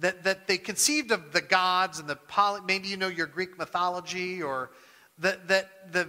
that, 0.01 0.23
that 0.23 0.47
they 0.47 0.57
conceived 0.57 1.11
of 1.11 1.31
the 1.31 1.41
gods 1.41 1.99
and 1.99 2.09
the 2.09 2.15
poly, 2.15 2.61
maybe 2.65 2.87
you 2.87 2.97
know 2.97 3.07
your 3.07 3.27
Greek 3.27 3.57
mythology, 3.57 4.41
or 4.41 4.71
that, 5.19 5.47
that, 5.47 5.93
the, 5.93 6.07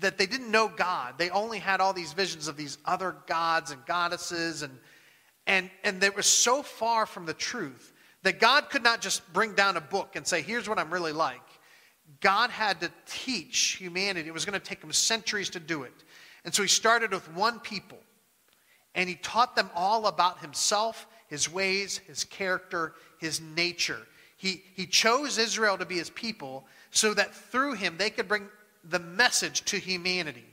that 0.00 0.18
they 0.18 0.26
didn't 0.26 0.50
know 0.50 0.68
God. 0.68 1.14
They 1.16 1.30
only 1.30 1.58
had 1.58 1.80
all 1.80 1.92
these 1.92 2.12
visions 2.12 2.48
of 2.48 2.56
these 2.56 2.78
other 2.84 3.16
gods 3.26 3.70
and 3.70 3.84
goddesses, 3.86 4.62
and, 4.62 4.76
and, 5.46 5.70
and 5.84 6.00
they 6.00 6.10
were 6.10 6.22
so 6.22 6.62
far 6.62 7.06
from 7.06 7.24
the 7.24 7.34
truth 7.34 7.92
that 8.22 8.40
God 8.40 8.68
could 8.68 8.82
not 8.82 9.00
just 9.00 9.32
bring 9.32 9.54
down 9.54 9.76
a 9.76 9.80
book 9.80 10.16
and 10.16 10.26
say, 10.26 10.42
Here's 10.42 10.68
what 10.68 10.78
I'm 10.78 10.92
really 10.92 11.12
like. 11.12 11.40
God 12.20 12.50
had 12.50 12.80
to 12.80 12.90
teach 13.06 13.76
humanity. 13.78 14.28
It 14.28 14.34
was 14.34 14.44
going 14.44 14.58
to 14.58 14.64
take 14.64 14.82
him 14.82 14.92
centuries 14.92 15.50
to 15.50 15.60
do 15.60 15.84
it. 15.84 15.92
And 16.44 16.54
so 16.54 16.62
he 16.62 16.68
started 16.68 17.12
with 17.12 17.32
one 17.34 17.60
people, 17.60 17.98
and 18.94 19.08
he 19.08 19.14
taught 19.16 19.54
them 19.54 19.70
all 19.74 20.06
about 20.06 20.40
himself, 20.40 21.06
his 21.28 21.52
ways, 21.52 21.98
his 21.98 22.24
character, 22.24 22.94
his 23.18 23.40
nature. 23.40 24.00
He, 24.36 24.62
he 24.74 24.86
chose 24.86 25.38
Israel 25.38 25.76
to 25.78 25.84
be 25.84 25.96
his 25.96 26.10
people 26.10 26.64
so 26.90 27.14
that 27.14 27.34
through 27.34 27.74
him 27.74 27.96
they 27.98 28.10
could 28.10 28.26
bring 28.26 28.48
the 28.84 28.98
message 28.98 29.64
to 29.66 29.78
humanity 29.78 30.46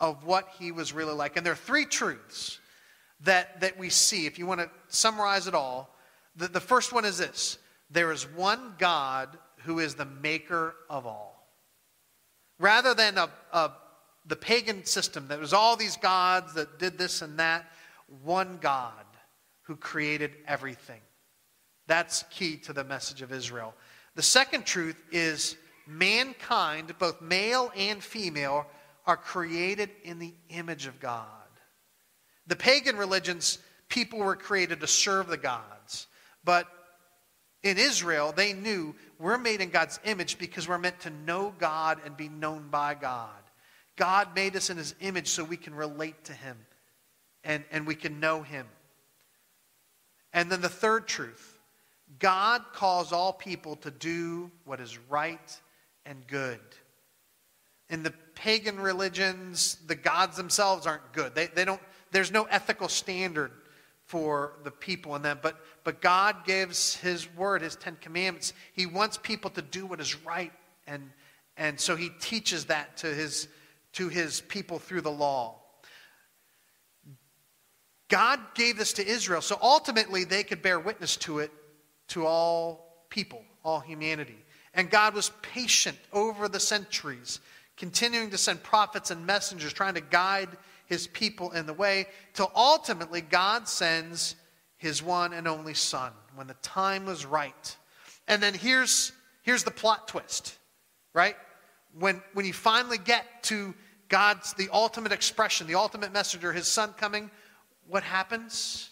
of 0.00 0.24
what 0.24 0.48
he 0.58 0.72
was 0.72 0.92
really 0.92 1.12
like. 1.12 1.36
And 1.36 1.44
there 1.44 1.52
are 1.52 1.56
three 1.56 1.84
truths 1.84 2.58
that, 3.20 3.60
that 3.60 3.78
we 3.78 3.90
see. 3.90 4.26
If 4.26 4.38
you 4.38 4.46
want 4.46 4.60
to 4.60 4.70
summarize 4.88 5.46
it 5.46 5.54
all, 5.54 5.94
the, 6.36 6.48
the 6.48 6.60
first 6.60 6.92
one 6.92 7.04
is 7.04 7.18
this 7.18 7.58
there 7.90 8.12
is 8.12 8.24
one 8.30 8.74
God 8.78 9.36
who 9.64 9.78
is 9.78 9.94
the 9.94 10.04
maker 10.04 10.74
of 10.88 11.06
all. 11.06 11.46
Rather 12.58 12.94
than 12.94 13.18
a, 13.18 13.28
a, 13.52 13.72
the 14.26 14.36
pagan 14.36 14.84
system 14.84 15.28
that 15.28 15.38
was 15.38 15.52
all 15.52 15.76
these 15.76 15.96
gods 15.96 16.54
that 16.54 16.78
did 16.78 16.98
this 16.98 17.22
and 17.22 17.38
that, 17.38 17.70
one 18.22 18.58
God 18.60 19.04
who 19.62 19.76
created 19.76 20.32
everything. 20.46 21.00
That's 21.86 22.24
key 22.30 22.56
to 22.58 22.72
the 22.72 22.84
message 22.84 23.22
of 23.22 23.32
Israel. 23.32 23.74
The 24.14 24.22
second 24.22 24.66
truth 24.66 25.00
is 25.10 25.56
mankind, 25.86 26.92
both 26.98 27.20
male 27.20 27.72
and 27.76 28.02
female, 28.02 28.66
are 29.06 29.16
created 29.16 29.90
in 30.04 30.18
the 30.18 30.34
image 30.50 30.86
of 30.86 31.00
God. 31.00 31.26
The 32.46 32.56
pagan 32.56 32.96
religions, 32.96 33.58
people 33.88 34.18
were 34.18 34.36
created 34.36 34.80
to 34.80 34.86
serve 34.86 35.28
the 35.28 35.36
gods. 35.36 36.06
But 36.44 36.66
in 37.62 37.78
Israel, 37.78 38.32
they 38.32 38.52
knew 38.52 38.94
we're 39.18 39.38
made 39.38 39.60
in 39.60 39.70
God's 39.70 39.98
image 40.04 40.38
because 40.38 40.68
we're 40.68 40.78
meant 40.78 41.00
to 41.00 41.10
know 41.10 41.52
God 41.58 41.98
and 42.04 42.16
be 42.16 42.28
known 42.28 42.68
by 42.70 42.94
God. 42.94 43.30
God 43.96 44.34
made 44.34 44.54
us 44.54 44.70
in 44.70 44.76
his 44.76 44.94
image 45.00 45.28
so 45.28 45.42
we 45.42 45.56
can 45.56 45.74
relate 45.74 46.24
to 46.24 46.32
him 46.32 46.56
and, 47.42 47.64
and 47.72 47.86
we 47.86 47.96
can 47.96 48.20
know 48.20 48.42
him. 48.42 48.66
And 50.32 50.50
then 50.50 50.60
the 50.60 50.68
third 50.68 51.08
truth 51.08 51.58
God 52.18 52.62
calls 52.72 53.12
all 53.12 53.32
people 53.32 53.76
to 53.76 53.90
do 53.90 54.50
what 54.64 54.80
is 54.80 54.98
right 55.10 55.60
and 56.06 56.26
good. 56.26 56.60
In 57.90 58.02
the 58.02 58.14
pagan 58.34 58.78
religions, 58.80 59.76
the 59.86 59.94
gods 59.94 60.36
themselves 60.36 60.86
aren't 60.86 61.12
good. 61.12 61.34
They, 61.34 61.46
they 61.46 61.64
don't, 61.64 61.80
there's 62.12 62.30
no 62.30 62.44
ethical 62.44 62.88
standard 62.88 63.50
for 64.04 64.54
the 64.64 64.70
people 64.70 65.16
in 65.16 65.22
them. 65.22 65.38
But, 65.42 65.60
but 65.88 66.02
God 66.02 66.44
gives 66.44 66.96
His 66.96 67.34
word, 67.34 67.62
His 67.62 67.74
Ten 67.74 67.96
Commandments. 67.98 68.52
He 68.74 68.84
wants 68.84 69.16
people 69.16 69.48
to 69.52 69.62
do 69.62 69.86
what 69.86 70.02
is 70.02 70.22
right. 70.22 70.52
And, 70.86 71.10
and 71.56 71.80
so 71.80 71.96
He 71.96 72.10
teaches 72.20 72.66
that 72.66 72.98
to 72.98 73.06
his, 73.06 73.48
to 73.94 74.10
his 74.10 74.42
people 74.42 74.78
through 74.78 75.00
the 75.00 75.10
law. 75.10 75.62
God 78.10 78.38
gave 78.54 78.76
this 78.76 78.92
to 78.92 79.06
Israel 79.06 79.40
so 79.40 79.58
ultimately 79.62 80.24
they 80.24 80.42
could 80.42 80.60
bear 80.60 80.78
witness 80.78 81.16
to 81.16 81.38
it 81.38 81.50
to 82.08 82.26
all 82.26 83.06
people, 83.08 83.42
all 83.64 83.80
humanity. 83.80 84.44
And 84.74 84.90
God 84.90 85.14
was 85.14 85.30
patient 85.40 85.96
over 86.12 86.48
the 86.48 86.60
centuries, 86.60 87.40
continuing 87.78 88.28
to 88.28 88.36
send 88.36 88.62
prophets 88.62 89.10
and 89.10 89.24
messengers, 89.24 89.72
trying 89.72 89.94
to 89.94 90.02
guide 90.02 90.50
his 90.84 91.06
people 91.06 91.52
in 91.52 91.64
the 91.64 91.72
way, 91.72 92.08
till 92.34 92.52
ultimately 92.54 93.22
God 93.22 93.66
sends 93.66 94.34
his 94.78 95.02
one 95.02 95.32
and 95.32 95.46
only 95.46 95.74
Son 95.74 96.12
when 96.34 96.46
the 96.46 96.54
time 96.54 97.04
was 97.04 97.26
right. 97.26 97.76
And 98.26 98.42
then 98.42 98.54
here's, 98.54 99.12
here's 99.42 99.64
the 99.64 99.70
plot 99.70 100.08
twist, 100.08 100.56
right? 101.12 101.36
When, 101.98 102.22
when 102.32 102.46
you 102.46 102.52
finally 102.52 102.98
get 102.98 103.24
to 103.44 103.74
God's, 104.08 104.54
the 104.54 104.68
ultimate 104.72 105.12
expression, 105.12 105.66
the 105.66 105.74
ultimate 105.74 106.12
messenger, 106.12 106.52
his 106.52 106.66
Son 106.66 106.94
coming, 106.96 107.30
what 107.86 108.02
happens? 108.02 108.90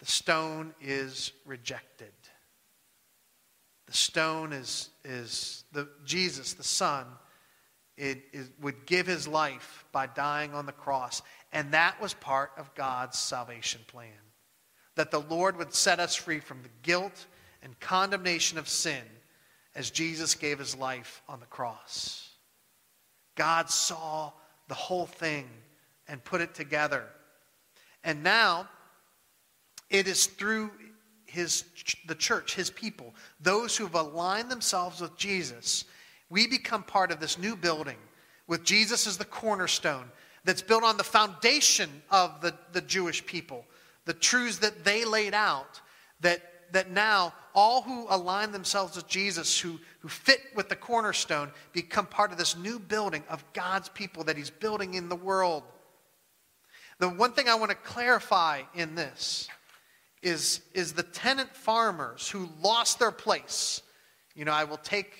The 0.00 0.06
stone 0.06 0.74
is 0.80 1.32
rejected. 1.44 2.12
The 3.86 3.96
stone 3.96 4.52
is, 4.52 4.90
is 5.04 5.64
the, 5.72 5.88
Jesus, 6.04 6.54
the 6.54 6.64
Son, 6.64 7.06
it, 7.96 8.22
it 8.32 8.46
would 8.60 8.86
give 8.86 9.06
his 9.06 9.28
life 9.28 9.84
by 9.92 10.06
dying 10.06 10.54
on 10.54 10.64
the 10.64 10.72
cross. 10.72 11.22
And 11.52 11.72
that 11.72 12.00
was 12.00 12.14
part 12.14 12.52
of 12.56 12.74
God's 12.74 13.18
salvation 13.18 13.82
plan. 13.86 14.08
That 15.00 15.10
the 15.10 15.22
Lord 15.22 15.56
would 15.56 15.72
set 15.72 15.98
us 15.98 16.14
free 16.14 16.40
from 16.40 16.62
the 16.62 16.68
guilt 16.82 17.24
and 17.62 17.80
condemnation 17.80 18.58
of 18.58 18.68
sin 18.68 19.02
as 19.74 19.90
Jesus 19.90 20.34
gave 20.34 20.58
his 20.58 20.76
life 20.76 21.22
on 21.26 21.40
the 21.40 21.46
cross. 21.46 22.28
God 23.34 23.70
saw 23.70 24.30
the 24.68 24.74
whole 24.74 25.06
thing 25.06 25.48
and 26.06 26.22
put 26.22 26.42
it 26.42 26.54
together. 26.54 27.06
And 28.04 28.22
now 28.22 28.68
it 29.88 30.06
is 30.06 30.26
through 30.26 30.70
his 31.24 31.64
the 32.06 32.14
church, 32.14 32.54
his 32.54 32.68
people, 32.68 33.14
those 33.40 33.78
who 33.78 33.84
have 33.84 33.94
aligned 33.94 34.50
themselves 34.50 35.00
with 35.00 35.16
Jesus 35.16 35.86
we 36.28 36.46
become 36.46 36.82
part 36.82 37.10
of 37.10 37.20
this 37.20 37.38
new 37.38 37.56
building 37.56 37.96
with 38.46 38.62
Jesus 38.62 39.06
as 39.06 39.16
the 39.16 39.24
cornerstone, 39.24 40.10
that's 40.44 40.62
built 40.62 40.84
on 40.84 40.96
the 40.96 41.04
foundation 41.04 42.02
of 42.10 42.40
the, 42.40 42.54
the 42.72 42.80
Jewish 42.80 43.24
people, 43.26 43.64
the 44.10 44.14
truths 44.14 44.58
that 44.58 44.82
they 44.82 45.04
laid 45.04 45.34
out, 45.34 45.80
that, 46.18 46.42
that 46.72 46.90
now 46.90 47.32
all 47.54 47.82
who 47.82 48.08
align 48.10 48.50
themselves 48.50 48.96
with 48.96 49.06
Jesus, 49.06 49.60
who, 49.60 49.78
who 50.00 50.08
fit 50.08 50.40
with 50.56 50.68
the 50.68 50.74
cornerstone, 50.74 51.52
become 51.72 52.06
part 52.06 52.32
of 52.32 52.36
this 52.36 52.56
new 52.56 52.80
building 52.80 53.22
of 53.30 53.44
God's 53.52 53.88
people 53.88 54.24
that 54.24 54.36
He's 54.36 54.50
building 54.50 54.94
in 54.94 55.08
the 55.08 55.14
world. 55.14 55.62
The 56.98 57.08
one 57.08 57.34
thing 57.34 57.48
I 57.48 57.54
want 57.54 57.70
to 57.70 57.76
clarify 57.76 58.62
in 58.74 58.96
this 58.96 59.48
is, 60.22 60.62
is 60.74 60.92
the 60.92 61.04
tenant 61.04 61.54
farmers 61.54 62.28
who 62.28 62.48
lost 62.60 62.98
their 62.98 63.12
place. 63.12 63.80
You 64.34 64.44
know, 64.44 64.52
I 64.52 64.64
will 64.64 64.78
take, 64.78 65.12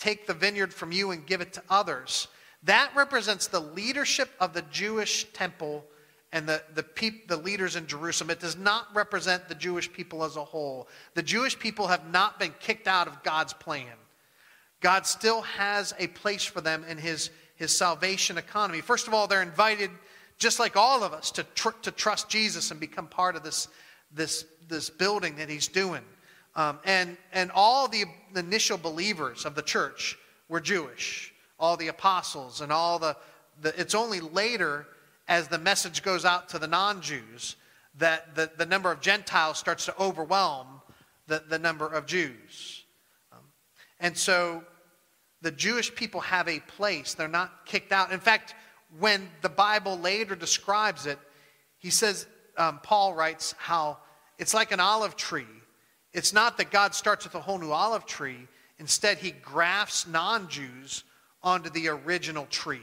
take 0.00 0.26
the 0.26 0.34
vineyard 0.34 0.74
from 0.74 0.90
you 0.90 1.12
and 1.12 1.24
give 1.24 1.40
it 1.40 1.52
to 1.52 1.62
others. 1.70 2.26
That 2.64 2.90
represents 2.96 3.46
the 3.46 3.60
leadership 3.60 4.30
of 4.40 4.52
the 4.52 4.62
Jewish 4.62 5.32
temple 5.32 5.84
and 6.32 6.48
the, 6.48 6.62
the, 6.74 6.82
peop, 6.82 7.28
the 7.28 7.36
leaders 7.36 7.76
in 7.76 7.86
Jerusalem. 7.86 8.30
It 8.30 8.40
does 8.40 8.56
not 8.56 8.86
represent 8.94 9.48
the 9.48 9.54
Jewish 9.54 9.92
people 9.92 10.24
as 10.24 10.36
a 10.36 10.44
whole. 10.44 10.88
The 11.14 11.22
Jewish 11.22 11.58
people 11.58 11.88
have 11.88 12.10
not 12.10 12.38
been 12.38 12.54
kicked 12.58 12.88
out 12.88 13.06
of 13.06 13.22
God's 13.22 13.52
plan. 13.52 13.86
God 14.80 15.06
still 15.06 15.42
has 15.42 15.94
a 15.98 16.08
place 16.08 16.44
for 16.44 16.60
them 16.60 16.84
in 16.88 16.96
his, 16.98 17.30
his 17.56 17.76
salvation 17.76 18.38
economy. 18.38 18.80
First 18.80 19.06
of 19.06 19.14
all, 19.14 19.26
they're 19.26 19.42
invited, 19.42 19.90
just 20.38 20.58
like 20.58 20.76
all 20.76 21.04
of 21.04 21.12
us, 21.12 21.30
to, 21.32 21.44
tr- 21.54 21.70
to 21.82 21.90
trust 21.90 22.28
Jesus 22.28 22.70
and 22.70 22.80
become 22.80 23.06
part 23.06 23.36
of 23.36 23.42
this, 23.42 23.68
this, 24.12 24.46
this 24.68 24.88
building 24.88 25.36
that 25.36 25.50
he's 25.50 25.68
doing. 25.68 26.02
Um, 26.56 26.78
and, 26.84 27.16
and 27.32 27.50
all 27.54 27.88
the 27.88 28.04
initial 28.34 28.78
believers 28.78 29.44
of 29.44 29.54
the 29.54 29.62
church 29.62 30.18
were 30.48 30.60
Jewish, 30.60 31.32
all 31.58 31.76
the 31.76 31.88
apostles 31.88 32.60
and 32.62 32.72
all 32.72 32.98
the, 32.98 33.16
the 33.60 33.78
it's 33.80 33.94
only 33.94 34.20
later 34.20 34.86
as 35.28 35.48
the 35.48 35.58
message 35.58 36.02
goes 36.02 36.24
out 36.24 36.48
to 36.50 36.58
the 36.58 36.66
non 36.66 37.00
Jews 37.00 37.56
that 37.98 38.34
the, 38.34 38.50
the 38.56 38.66
number 38.66 38.90
of 38.90 39.00
Gentiles 39.00 39.58
starts 39.58 39.84
to 39.86 39.98
overwhelm 39.98 40.66
the, 41.26 41.42
the 41.48 41.58
number 41.58 41.86
of 41.86 42.06
Jews. 42.06 42.84
Um, 43.32 43.38
and 44.00 44.16
so 44.16 44.64
the 45.42 45.50
Jewish 45.50 45.94
people 45.94 46.20
have 46.20 46.48
a 46.48 46.60
place. 46.60 47.14
They're 47.14 47.28
not 47.28 47.66
kicked 47.66 47.92
out. 47.92 48.12
In 48.12 48.20
fact, 48.20 48.54
when 48.98 49.28
the 49.42 49.48
Bible 49.48 49.98
later 49.98 50.34
describes 50.34 51.06
it, 51.06 51.18
he 51.78 51.90
says, 51.90 52.26
um, 52.56 52.80
Paul 52.82 53.14
writes 53.14 53.54
how 53.58 53.98
it's 54.38 54.54
like 54.54 54.72
an 54.72 54.80
olive 54.80 55.16
tree. 55.16 55.46
It's 56.12 56.32
not 56.32 56.58
that 56.58 56.70
God 56.70 56.94
starts 56.94 57.24
with 57.24 57.34
a 57.34 57.40
whole 57.40 57.58
new 57.58 57.70
olive 57.70 58.06
tree. 58.06 58.48
Instead, 58.78 59.18
he 59.18 59.30
grafts 59.30 60.06
non 60.06 60.48
Jews 60.48 61.04
onto 61.42 61.70
the 61.70 61.88
original 61.88 62.46
tree 62.46 62.80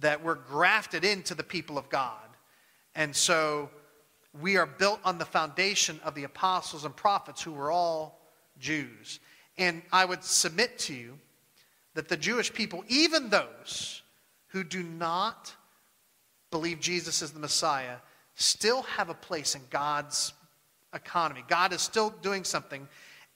that 0.00 0.22
were 0.22 0.34
grafted 0.34 1.04
into 1.04 1.34
the 1.34 1.42
people 1.42 1.78
of 1.78 1.88
God. 1.88 2.16
And 2.94 3.14
so 3.14 3.70
we 4.40 4.56
are 4.56 4.66
built 4.66 5.00
on 5.04 5.18
the 5.18 5.24
foundation 5.24 6.00
of 6.04 6.14
the 6.14 6.24
apostles 6.24 6.84
and 6.84 6.94
prophets 6.94 7.42
who 7.42 7.52
were 7.52 7.70
all 7.70 8.20
Jews. 8.58 9.20
And 9.58 9.82
I 9.92 10.04
would 10.04 10.24
submit 10.24 10.78
to 10.80 10.94
you 10.94 11.18
that 11.94 12.08
the 12.08 12.16
Jewish 12.16 12.52
people, 12.52 12.84
even 12.88 13.28
those 13.28 14.02
who 14.48 14.64
do 14.64 14.82
not 14.82 15.54
believe 16.50 16.80
Jesus 16.80 17.22
is 17.22 17.32
the 17.32 17.40
Messiah, 17.40 17.96
still 18.34 18.82
have 18.82 19.10
a 19.10 19.14
place 19.14 19.54
in 19.54 19.62
God's 19.70 20.32
economy. 20.94 21.44
God 21.48 21.72
is 21.72 21.82
still 21.82 22.10
doing 22.22 22.44
something. 22.44 22.88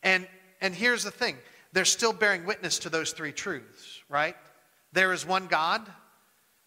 And, 0.02 0.26
and 0.60 0.74
here's 0.74 1.04
the 1.04 1.10
thing 1.10 1.36
they're 1.72 1.84
still 1.84 2.12
bearing 2.12 2.46
witness 2.46 2.78
to 2.80 2.88
those 2.88 3.12
three 3.12 3.32
truths, 3.32 4.02
right? 4.08 4.36
There 4.92 5.12
is 5.12 5.26
one 5.26 5.46
God 5.46 5.86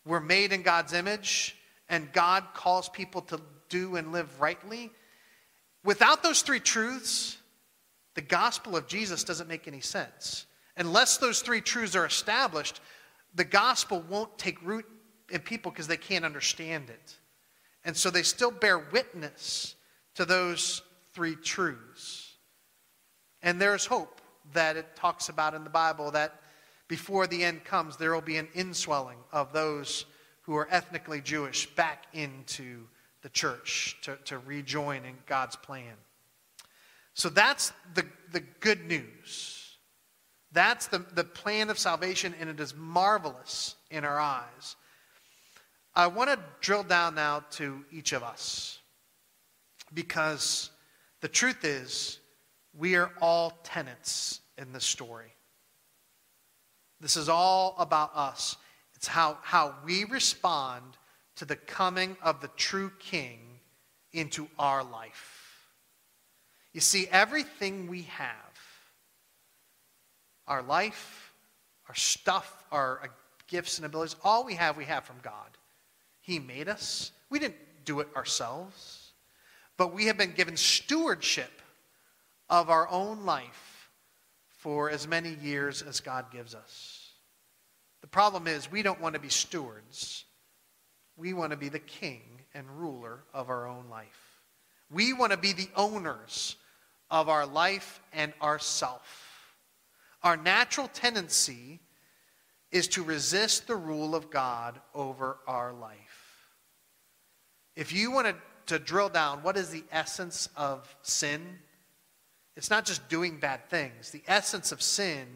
we're 0.09 0.19
made 0.19 0.51
in 0.51 0.63
God's 0.63 0.93
image, 0.93 1.55
and 1.87 2.11
God 2.11 2.43
calls 2.55 2.89
people 2.89 3.21
to 3.21 3.39
do 3.69 3.95
and 3.95 4.11
live 4.11 4.41
rightly. 4.41 4.89
Without 5.85 6.23
those 6.23 6.41
three 6.41 6.59
truths, 6.59 7.37
the 8.15 8.21
gospel 8.21 8.75
of 8.75 8.87
Jesus 8.87 9.23
doesn't 9.23 9.47
make 9.47 9.67
any 9.67 9.81
sense. 9.81 10.47
Unless 10.75 11.17
those 11.17 11.41
three 11.41 11.61
truths 11.61 11.95
are 11.95 12.07
established, 12.07 12.81
the 13.35 13.43
gospel 13.43 14.03
won't 14.09 14.35
take 14.39 14.59
root 14.65 14.85
in 15.29 15.41
people 15.41 15.71
because 15.71 15.87
they 15.87 15.95
can't 15.95 16.25
understand 16.25 16.89
it. 16.89 17.17
And 17.85 17.95
so 17.95 18.09
they 18.09 18.23
still 18.23 18.51
bear 18.51 18.79
witness 18.79 19.75
to 20.15 20.25
those 20.25 20.81
three 21.13 21.35
truths. 21.35 22.33
And 23.43 23.61
there's 23.61 23.85
hope 23.85 24.21
that 24.53 24.75
it 24.75 24.95
talks 24.95 25.29
about 25.29 25.53
in 25.53 25.63
the 25.63 25.69
Bible 25.69 26.11
that 26.11 26.41
before 26.89 27.27
the 27.27 27.45
end 27.45 27.63
comes, 27.63 27.95
there 27.95 28.13
will 28.13 28.19
be 28.19 28.35
an 28.35 28.49
inswelling 28.53 29.19
of 29.31 29.53
those 29.53 30.05
who 30.41 30.55
are 30.55 30.67
ethnically 30.69 31.21
Jewish 31.21 31.67
back 31.75 32.07
into 32.11 32.87
the 33.21 33.29
church 33.29 33.95
to, 34.01 34.17
to 34.25 34.39
rejoin 34.39 35.05
in 35.05 35.15
God's 35.27 35.55
plan. 35.55 35.93
So 37.13 37.29
that's 37.29 37.71
the, 37.93 38.05
the 38.31 38.39
good 38.39 38.85
news. 38.85 39.77
That's 40.51 40.87
the, 40.87 40.99
the 41.13 41.23
plan 41.23 41.69
of 41.69 41.77
salvation, 41.77 42.33
and 42.39 42.49
it 42.49 42.59
is 42.59 42.73
marvelous 42.75 43.75
in 43.91 44.03
our 44.03 44.19
eyes. 44.19 44.75
I 45.93 46.07
want 46.07 46.31
to 46.31 46.39
drill 46.59 46.83
down 46.83 47.13
now 47.13 47.43
to 47.51 47.85
each 47.91 48.13
of 48.13 48.23
us 48.23 48.79
because 49.93 50.71
the 51.21 51.27
truth 51.27 51.63
is, 51.63 52.19
we 52.75 52.95
are 52.95 53.11
all 53.21 53.59
tenants 53.63 54.41
in 54.57 54.71
this 54.71 54.85
story. 54.85 55.33
This 57.01 57.15
is 57.15 57.29
all 57.29 57.75
about 57.79 58.11
us. 58.15 58.57
It's 58.95 59.07
how, 59.07 59.37
how 59.41 59.75
we 59.85 60.03
respond 60.03 60.83
to 61.37 61.45
the 61.45 61.55
coming 61.55 62.17
of 62.21 62.41
the 62.41 62.49
true 62.49 62.91
King 62.99 63.39
into 64.11 64.47
our 64.57 64.83
life. 64.83 65.67
You 66.73 66.81
see, 66.81 67.07
everything 67.11 67.87
we 67.87 68.03
have 68.03 68.35
our 70.47 70.61
life, 70.63 71.31
our 71.87 71.95
stuff, 71.95 72.65
our 72.71 73.01
uh, 73.03 73.07
gifts 73.47 73.77
and 73.77 73.85
abilities 73.85 74.15
all 74.23 74.43
we 74.43 74.55
have, 74.55 74.75
we 74.75 74.85
have 74.85 75.03
from 75.03 75.17
God. 75.21 75.47
He 76.21 76.39
made 76.39 76.67
us. 76.67 77.11
We 77.29 77.39
didn't 77.39 77.55
do 77.85 77.99
it 77.99 78.07
ourselves, 78.15 79.11
but 79.77 79.93
we 79.93 80.05
have 80.05 80.17
been 80.17 80.33
given 80.33 80.57
stewardship 80.57 81.61
of 82.49 82.69
our 82.69 82.87
own 82.89 83.25
life 83.25 83.68
for 84.59 84.89
as 84.89 85.07
many 85.07 85.35
years 85.41 85.81
as 85.81 86.01
God 86.01 86.31
gives 86.31 86.53
us. 86.53 87.13
The 88.01 88.07
problem 88.07 88.45
is, 88.45 88.69
we 88.69 88.81
don't 88.81 88.99
want 88.99 89.15
to 89.15 89.21
be 89.21 89.29
stewards. 89.29 90.25
We 91.15 91.33
want 91.33 91.51
to 91.51 91.57
be 91.57 91.69
the 91.69 91.79
king 91.79 92.21
and 92.53 92.69
ruler 92.69 93.23
of 93.33 93.49
our 93.49 93.67
own 93.67 93.85
life. 93.89 94.41
We 94.91 95.13
want 95.13 95.31
to 95.31 95.37
be 95.37 95.53
the 95.53 95.69
owners 95.75 96.57
of 97.09 97.29
our 97.29 97.45
life 97.45 98.01
and 98.11 98.33
ourself. 98.41 99.53
Our 100.23 100.35
natural 100.35 100.89
tendency 100.89 101.79
is 102.71 102.89
to 102.89 103.03
resist 103.03 103.65
the 103.65 103.77
rule 103.77 104.13
of 104.13 104.29
God 104.29 104.79
over 104.93 105.37
our 105.47 105.71
life. 105.71 106.49
If 107.77 107.93
you 107.93 108.11
want 108.11 108.27
to, 108.27 108.35
to 108.75 108.79
drill 108.79 109.09
down, 109.09 109.41
what 109.41 109.55
is 109.55 109.69
the 109.69 109.85
essence 109.89 110.49
of 110.57 110.93
sin? 111.01 111.59
It's 112.55 112.69
not 112.69 112.85
just 112.85 113.07
doing 113.09 113.39
bad 113.39 113.69
things. 113.69 114.11
The 114.11 114.23
essence 114.27 114.71
of 114.71 114.81
sin 114.81 115.27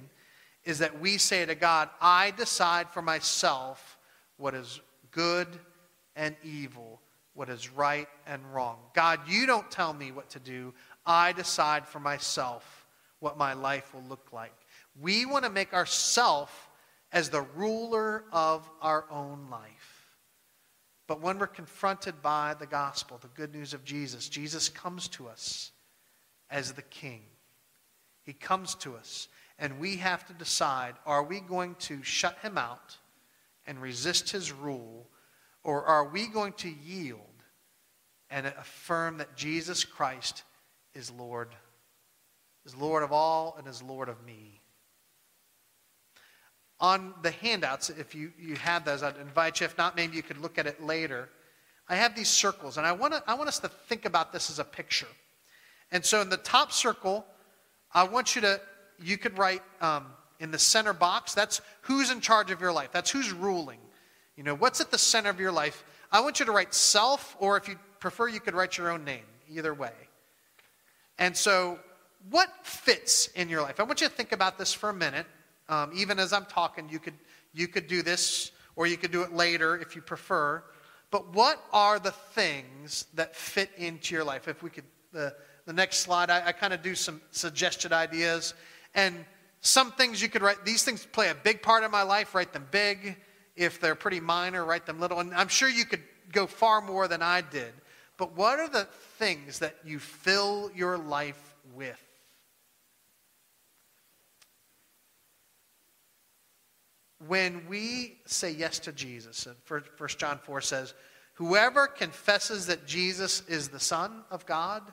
is 0.63 0.79
that 0.79 0.99
we 0.99 1.17
say 1.17 1.45
to 1.45 1.55
God, 1.55 1.89
I 2.01 2.31
decide 2.31 2.89
for 2.89 3.01
myself 3.01 3.97
what 4.37 4.53
is 4.53 4.79
good 5.11 5.47
and 6.15 6.35
evil, 6.43 7.01
what 7.33 7.49
is 7.49 7.69
right 7.71 8.07
and 8.27 8.41
wrong. 8.53 8.77
God, 8.93 9.21
you 9.27 9.45
don't 9.45 9.69
tell 9.71 9.93
me 9.93 10.11
what 10.11 10.29
to 10.31 10.39
do. 10.39 10.73
I 11.05 11.33
decide 11.33 11.87
for 11.87 11.99
myself 11.99 12.85
what 13.19 13.37
my 13.37 13.53
life 13.53 13.93
will 13.93 14.03
look 14.03 14.31
like. 14.31 14.53
We 15.01 15.25
want 15.25 15.43
to 15.43 15.49
make 15.49 15.73
ourselves 15.73 16.51
as 17.11 17.29
the 17.29 17.45
ruler 17.55 18.23
of 18.31 18.69
our 18.81 19.05
own 19.09 19.47
life. 19.49 19.93
But 21.07 21.21
when 21.21 21.37
we're 21.37 21.47
confronted 21.47 22.21
by 22.21 22.55
the 22.57 22.65
gospel, 22.65 23.19
the 23.21 23.27
good 23.29 23.53
news 23.53 23.73
of 23.73 23.83
Jesus, 23.83 24.29
Jesus 24.29 24.69
comes 24.69 25.07
to 25.09 25.27
us 25.27 25.72
as 26.53 26.71
the 26.71 26.83
king. 26.83 27.23
He 28.23 28.31
comes 28.31 28.75
to 28.75 28.95
us, 28.95 29.27
and 29.57 29.79
we 29.79 29.97
have 29.97 30.25
to 30.27 30.33
decide 30.33 30.93
are 31.05 31.23
we 31.23 31.41
going 31.41 31.75
to 31.79 32.01
shut 32.03 32.37
him 32.39 32.57
out 32.57 32.97
and 33.65 33.81
resist 33.81 34.29
his 34.29 34.51
rule, 34.51 35.09
or 35.63 35.83
are 35.83 36.07
we 36.07 36.27
going 36.27 36.53
to 36.53 36.69
yield 36.69 37.19
and 38.29 38.45
affirm 38.45 39.17
that 39.17 39.35
Jesus 39.35 39.83
Christ 39.83 40.43
is 40.93 41.11
Lord, 41.11 41.49
is 42.65 42.75
Lord 42.75 43.03
of 43.03 43.11
all, 43.11 43.55
and 43.57 43.67
is 43.67 43.81
Lord 43.81 44.07
of 44.07 44.23
me? 44.23 44.61
On 46.79 47.13
the 47.23 47.31
handouts, 47.31 47.89
if 47.89 48.13
you, 48.13 48.31
you 48.37 48.55
have 48.57 48.85
those, 48.85 49.01
I'd 49.01 49.17
invite 49.17 49.59
you. 49.59 49.65
If 49.65 49.77
not, 49.77 49.95
maybe 49.95 50.17
you 50.17 50.23
could 50.23 50.39
look 50.39 50.57
at 50.57 50.67
it 50.67 50.83
later. 50.83 51.29
I 51.87 51.95
have 51.95 52.15
these 52.15 52.27
circles, 52.27 52.77
and 52.77 52.85
I 52.85 52.91
want, 52.91 53.15
I 53.25 53.33
want 53.33 53.47
us 53.47 53.59
to 53.59 53.69
think 53.69 54.05
about 54.05 54.31
this 54.31 54.49
as 54.49 54.59
a 54.59 54.63
picture. 54.63 55.07
And 55.93 56.03
so 56.03 56.19
in 56.21 56.29
the 56.29 56.37
top 56.37 56.71
circle, 56.71 57.25
I 57.93 58.03
want 58.03 58.35
you 58.35 58.41
to, 58.41 58.59
you 58.99 59.17
could 59.17 59.37
write 59.37 59.61
um, 59.79 60.07
in 60.39 60.49
the 60.49 60.57
center 60.57 60.91
box, 60.91 61.35
that's 61.35 61.61
who's 61.81 62.11
in 62.11 62.19
charge 62.19 62.51
of 62.51 62.59
your 62.59 62.73
life. 62.73 62.89
That's 62.91 63.11
who's 63.11 63.31
ruling. 63.31 63.79
You 64.35 64.43
know, 64.43 64.55
what's 64.55 64.81
at 64.81 64.89
the 64.89 64.97
center 64.97 65.29
of 65.29 65.39
your 65.39 65.51
life? 65.51 65.85
I 66.11 66.19
want 66.21 66.39
you 66.39 66.47
to 66.47 66.51
write 66.51 66.73
self, 66.73 67.37
or 67.39 67.57
if 67.57 67.67
you 67.67 67.77
prefer, 67.99 68.27
you 68.27 68.39
could 68.39 68.55
write 68.55 68.75
your 68.77 68.89
own 68.89 69.05
name, 69.05 69.23
either 69.47 69.73
way. 69.73 69.93
And 71.19 71.37
so, 71.37 71.79
what 72.29 72.49
fits 72.63 73.27
in 73.27 73.47
your 73.47 73.61
life? 73.61 73.79
I 73.79 73.83
want 73.83 74.01
you 74.01 74.07
to 74.07 74.13
think 74.13 74.31
about 74.31 74.57
this 74.57 74.73
for 74.73 74.89
a 74.89 74.93
minute. 74.93 75.27
Um, 75.69 75.91
even 75.93 76.17
as 76.17 76.33
I'm 76.33 76.45
talking, 76.45 76.89
you 76.89 76.97
could, 76.97 77.13
you 77.53 77.67
could 77.67 77.87
do 77.87 78.01
this, 78.01 78.51
or 78.75 78.87
you 78.87 78.97
could 78.97 79.11
do 79.11 79.21
it 79.21 79.33
later 79.33 79.77
if 79.77 79.95
you 79.95 80.01
prefer. 80.01 80.63
But 81.11 81.33
what 81.33 81.63
are 81.71 81.99
the 81.99 82.11
things 82.11 83.05
that 83.13 83.35
fit 83.35 83.69
into 83.77 84.15
your 84.15 84.23
life? 84.23 84.47
If 84.47 84.63
we 84.63 84.71
could, 84.71 84.85
the, 85.11 85.35
the 85.65 85.73
next 85.73 85.97
slide, 85.99 86.29
I, 86.29 86.47
I 86.47 86.51
kind 86.51 86.73
of 86.73 86.81
do 86.81 86.95
some 86.95 87.21
suggested 87.31 87.93
ideas. 87.93 88.53
And 88.93 89.25
some 89.61 89.91
things 89.91 90.21
you 90.21 90.29
could 90.29 90.41
write, 90.41 90.65
these 90.65 90.83
things 90.83 91.05
play 91.05 91.29
a 91.29 91.35
big 91.35 91.61
part 91.61 91.83
in 91.83 91.91
my 91.91 92.03
life, 92.03 92.35
write 92.35 92.53
them 92.53 92.67
big. 92.69 93.17
If 93.55 93.79
they're 93.79 93.95
pretty 93.95 94.19
minor, 94.19 94.65
write 94.65 94.85
them 94.85 94.99
little. 94.99 95.19
And 95.19 95.33
I'm 95.33 95.47
sure 95.47 95.69
you 95.69 95.85
could 95.85 96.01
go 96.31 96.47
far 96.47 96.81
more 96.81 97.07
than 97.07 97.21
I 97.21 97.41
did. 97.41 97.71
But 98.17 98.35
what 98.35 98.59
are 98.59 98.69
the 98.69 98.87
things 99.17 99.59
that 99.59 99.75
you 99.85 99.99
fill 99.99 100.71
your 100.75 100.97
life 100.97 101.55
with? 101.73 101.99
When 107.27 107.67
we 107.69 108.17
say 108.25 108.51
yes 108.51 108.79
to 108.79 108.91
Jesus, 108.91 109.45
and 109.45 109.55
1 109.67 110.09
John 110.17 110.39
4 110.39 110.61
says, 110.61 110.93
Whoever 111.35 111.87
confesses 111.87 112.67
that 112.67 112.85
Jesus 112.85 113.41
is 113.47 113.69
the 113.69 113.79
Son 113.79 114.23
of 114.29 114.45
God, 114.45 114.83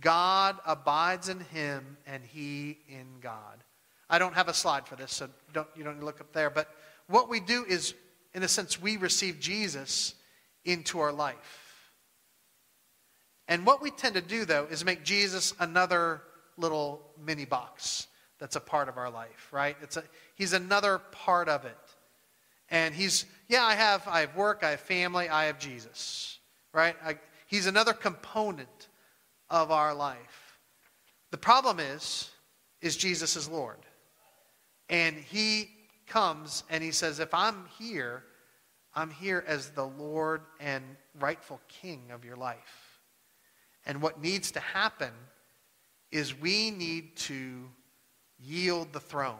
God 0.00 0.58
abides 0.66 1.28
in 1.28 1.40
him 1.40 1.96
and 2.06 2.24
he 2.24 2.78
in 2.88 3.06
God. 3.20 3.62
I 4.08 4.18
don't 4.18 4.34
have 4.34 4.48
a 4.48 4.54
slide 4.54 4.86
for 4.86 4.96
this, 4.96 5.12
so 5.12 5.28
don't, 5.52 5.68
you 5.76 5.84
don't 5.84 6.02
look 6.02 6.20
up 6.20 6.32
there. 6.32 6.50
But 6.50 6.68
what 7.06 7.28
we 7.28 7.40
do 7.40 7.64
is, 7.64 7.94
in 8.34 8.42
a 8.42 8.48
sense, 8.48 8.80
we 8.80 8.96
receive 8.96 9.40
Jesus 9.40 10.14
into 10.64 11.00
our 11.00 11.12
life. 11.12 11.90
And 13.48 13.66
what 13.66 13.82
we 13.82 13.90
tend 13.90 14.14
to 14.14 14.20
do, 14.20 14.44
though, 14.44 14.66
is 14.70 14.84
make 14.84 15.04
Jesus 15.04 15.54
another 15.58 16.22
little 16.56 17.02
mini 17.24 17.44
box 17.44 18.06
that's 18.38 18.56
a 18.56 18.60
part 18.60 18.88
of 18.88 18.96
our 18.96 19.10
life, 19.10 19.48
right? 19.52 19.76
It's 19.82 19.96
a, 19.96 20.04
he's 20.34 20.52
another 20.52 20.98
part 20.98 21.48
of 21.48 21.64
it. 21.64 21.76
And 22.70 22.94
he's, 22.94 23.26
yeah, 23.48 23.64
I 23.64 23.74
have, 23.74 24.06
I 24.08 24.20
have 24.20 24.34
work, 24.34 24.62
I 24.62 24.70
have 24.70 24.80
family, 24.80 25.28
I 25.28 25.44
have 25.44 25.58
Jesus, 25.58 26.38
right? 26.72 26.96
I, 27.04 27.18
he's 27.46 27.66
another 27.66 27.92
component 27.92 28.88
of 29.54 29.70
our 29.70 29.94
life. 29.94 30.58
The 31.30 31.38
problem 31.38 31.78
is, 31.78 32.28
is 32.80 32.96
Jesus 32.96 33.36
is 33.36 33.48
Lord. 33.48 33.78
And 34.88 35.14
he 35.16 35.70
comes 36.08 36.64
and 36.68 36.82
he 36.82 36.90
says, 36.90 37.20
if 37.20 37.32
I'm 37.32 37.66
here, 37.78 38.24
I'm 38.96 39.10
here 39.10 39.44
as 39.46 39.70
the 39.70 39.86
Lord 39.86 40.40
and 40.58 40.82
rightful 41.20 41.60
king 41.68 42.10
of 42.10 42.24
your 42.24 42.34
life. 42.34 42.98
And 43.86 44.02
what 44.02 44.20
needs 44.20 44.50
to 44.52 44.60
happen 44.60 45.12
is 46.10 46.38
we 46.38 46.72
need 46.72 47.16
to 47.16 47.68
yield 48.40 48.92
the 48.92 49.00
throne, 49.00 49.36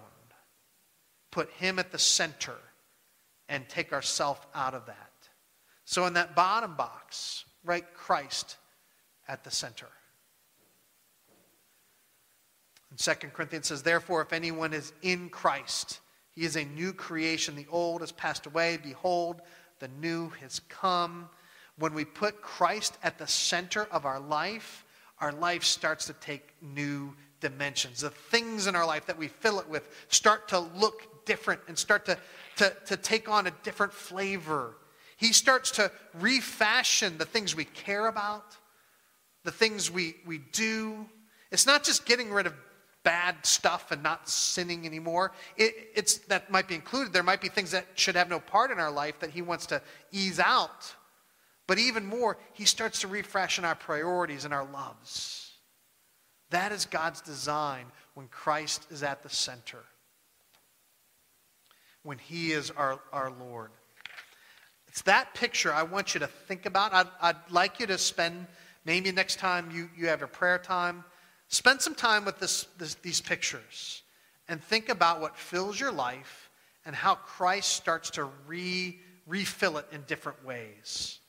put 1.32 1.50
him 1.50 1.80
at 1.80 1.90
the 1.90 1.98
center, 1.98 2.56
and 3.48 3.68
take 3.68 3.92
ourselves 3.92 4.40
out 4.54 4.74
of 4.74 4.86
that. 4.86 5.10
So 5.84 6.06
in 6.06 6.12
that 6.12 6.36
bottom 6.36 6.76
box, 6.76 7.44
write 7.64 7.94
Christ 7.94 8.58
at 9.26 9.42
the 9.42 9.50
center. 9.50 9.88
And 12.94 13.18
2 13.20 13.28
Corinthians 13.30 13.66
says, 13.66 13.82
Therefore, 13.82 14.22
if 14.22 14.32
anyone 14.32 14.72
is 14.72 14.92
in 15.02 15.28
Christ, 15.28 15.98
he 16.30 16.44
is 16.44 16.54
a 16.54 16.64
new 16.64 16.92
creation. 16.92 17.56
The 17.56 17.66
old 17.68 18.02
has 18.02 18.12
passed 18.12 18.46
away. 18.46 18.78
Behold, 18.80 19.42
the 19.80 19.88
new 20.00 20.28
has 20.40 20.60
come. 20.68 21.28
When 21.76 21.92
we 21.92 22.04
put 22.04 22.40
Christ 22.40 22.96
at 23.02 23.18
the 23.18 23.26
center 23.26 23.88
of 23.90 24.06
our 24.06 24.20
life, 24.20 24.84
our 25.18 25.32
life 25.32 25.64
starts 25.64 26.06
to 26.06 26.12
take 26.12 26.54
new 26.62 27.16
dimensions. 27.40 28.02
The 28.02 28.10
things 28.10 28.68
in 28.68 28.76
our 28.76 28.86
life 28.86 29.06
that 29.06 29.18
we 29.18 29.26
fill 29.26 29.58
it 29.58 29.68
with 29.68 29.88
start 30.06 30.46
to 30.50 30.60
look 30.60 31.26
different 31.26 31.62
and 31.66 31.76
start 31.76 32.04
to, 32.06 32.16
to, 32.58 32.76
to 32.86 32.96
take 32.96 33.28
on 33.28 33.48
a 33.48 33.52
different 33.64 33.92
flavor. 33.92 34.76
He 35.16 35.32
starts 35.32 35.72
to 35.72 35.90
refashion 36.14 37.18
the 37.18 37.24
things 37.24 37.56
we 37.56 37.64
care 37.64 38.06
about, 38.06 38.56
the 39.42 39.50
things 39.50 39.90
we, 39.90 40.14
we 40.24 40.38
do. 40.38 41.06
It's 41.50 41.66
not 41.66 41.82
just 41.82 42.06
getting 42.06 42.32
rid 42.32 42.46
of 42.46 42.54
bad 43.04 43.46
stuff 43.46 43.92
and 43.92 44.02
not 44.02 44.28
sinning 44.28 44.86
anymore. 44.86 45.30
It, 45.56 45.74
it's, 45.94 46.18
that 46.26 46.50
might 46.50 46.66
be 46.66 46.74
included. 46.74 47.12
There 47.12 47.22
might 47.22 47.40
be 47.40 47.48
things 47.48 47.70
that 47.70 47.86
should 47.94 48.16
have 48.16 48.28
no 48.28 48.40
part 48.40 48.70
in 48.70 48.80
our 48.80 48.90
life 48.90 49.20
that 49.20 49.30
He 49.30 49.42
wants 49.42 49.66
to 49.66 49.80
ease 50.10 50.40
out. 50.40 50.92
But 51.66 51.78
even 51.78 52.04
more, 52.04 52.38
He 52.54 52.64
starts 52.64 53.00
to 53.02 53.08
refresh 53.08 53.58
in 53.58 53.64
our 53.64 53.74
priorities 53.74 54.44
and 54.44 54.52
our 54.52 54.64
loves. 54.64 55.52
That 56.50 56.72
is 56.72 56.86
God's 56.86 57.20
design 57.20 57.86
when 58.14 58.28
Christ 58.28 58.86
is 58.90 59.02
at 59.02 59.22
the 59.22 59.28
center, 59.28 59.84
when 62.02 62.18
He 62.18 62.52
is 62.52 62.70
our, 62.70 63.00
our 63.12 63.30
Lord. 63.30 63.70
It's 64.88 65.02
that 65.02 65.34
picture 65.34 65.72
I 65.72 65.82
want 65.82 66.14
you 66.14 66.20
to 66.20 66.26
think 66.26 66.66
about. 66.66 66.94
I'd, 66.94 67.08
I'd 67.20 67.50
like 67.50 67.80
you 67.80 67.86
to 67.88 67.98
spend, 67.98 68.46
maybe 68.84 69.10
next 69.10 69.40
time 69.40 69.70
you, 69.72 69.90
you 69.96 70.06
have 70.06 70.22
a 70.22 70.28
prayer 70.28 70.58
time, 70.58 71.04
Spend 71.48 71.80
some 71.80 71.94
time 71.94 72.24
with 72.24 72.38
this, 72.38 72.66
this, 72.78 72.94
these 72.96 73.20
pictures 73.20 74.02
and 74.48 74.62
think 74.62 74.88
about 74.88 75.20
what 75.20 75.36
fills 75.36 75.78
your 75.78 75.92
life 75.92 76.50
and 76.84 76.94
how 76.94 77.14
Christ 77.14 77.70
starts 77.70 78.10
to 78.10 78.28
re, 78.46 78.98
refill 79.26 79.78
it 79.78 79.86
in 79.92 80.02
different 80.02 80.44
ways. 80.44 81.20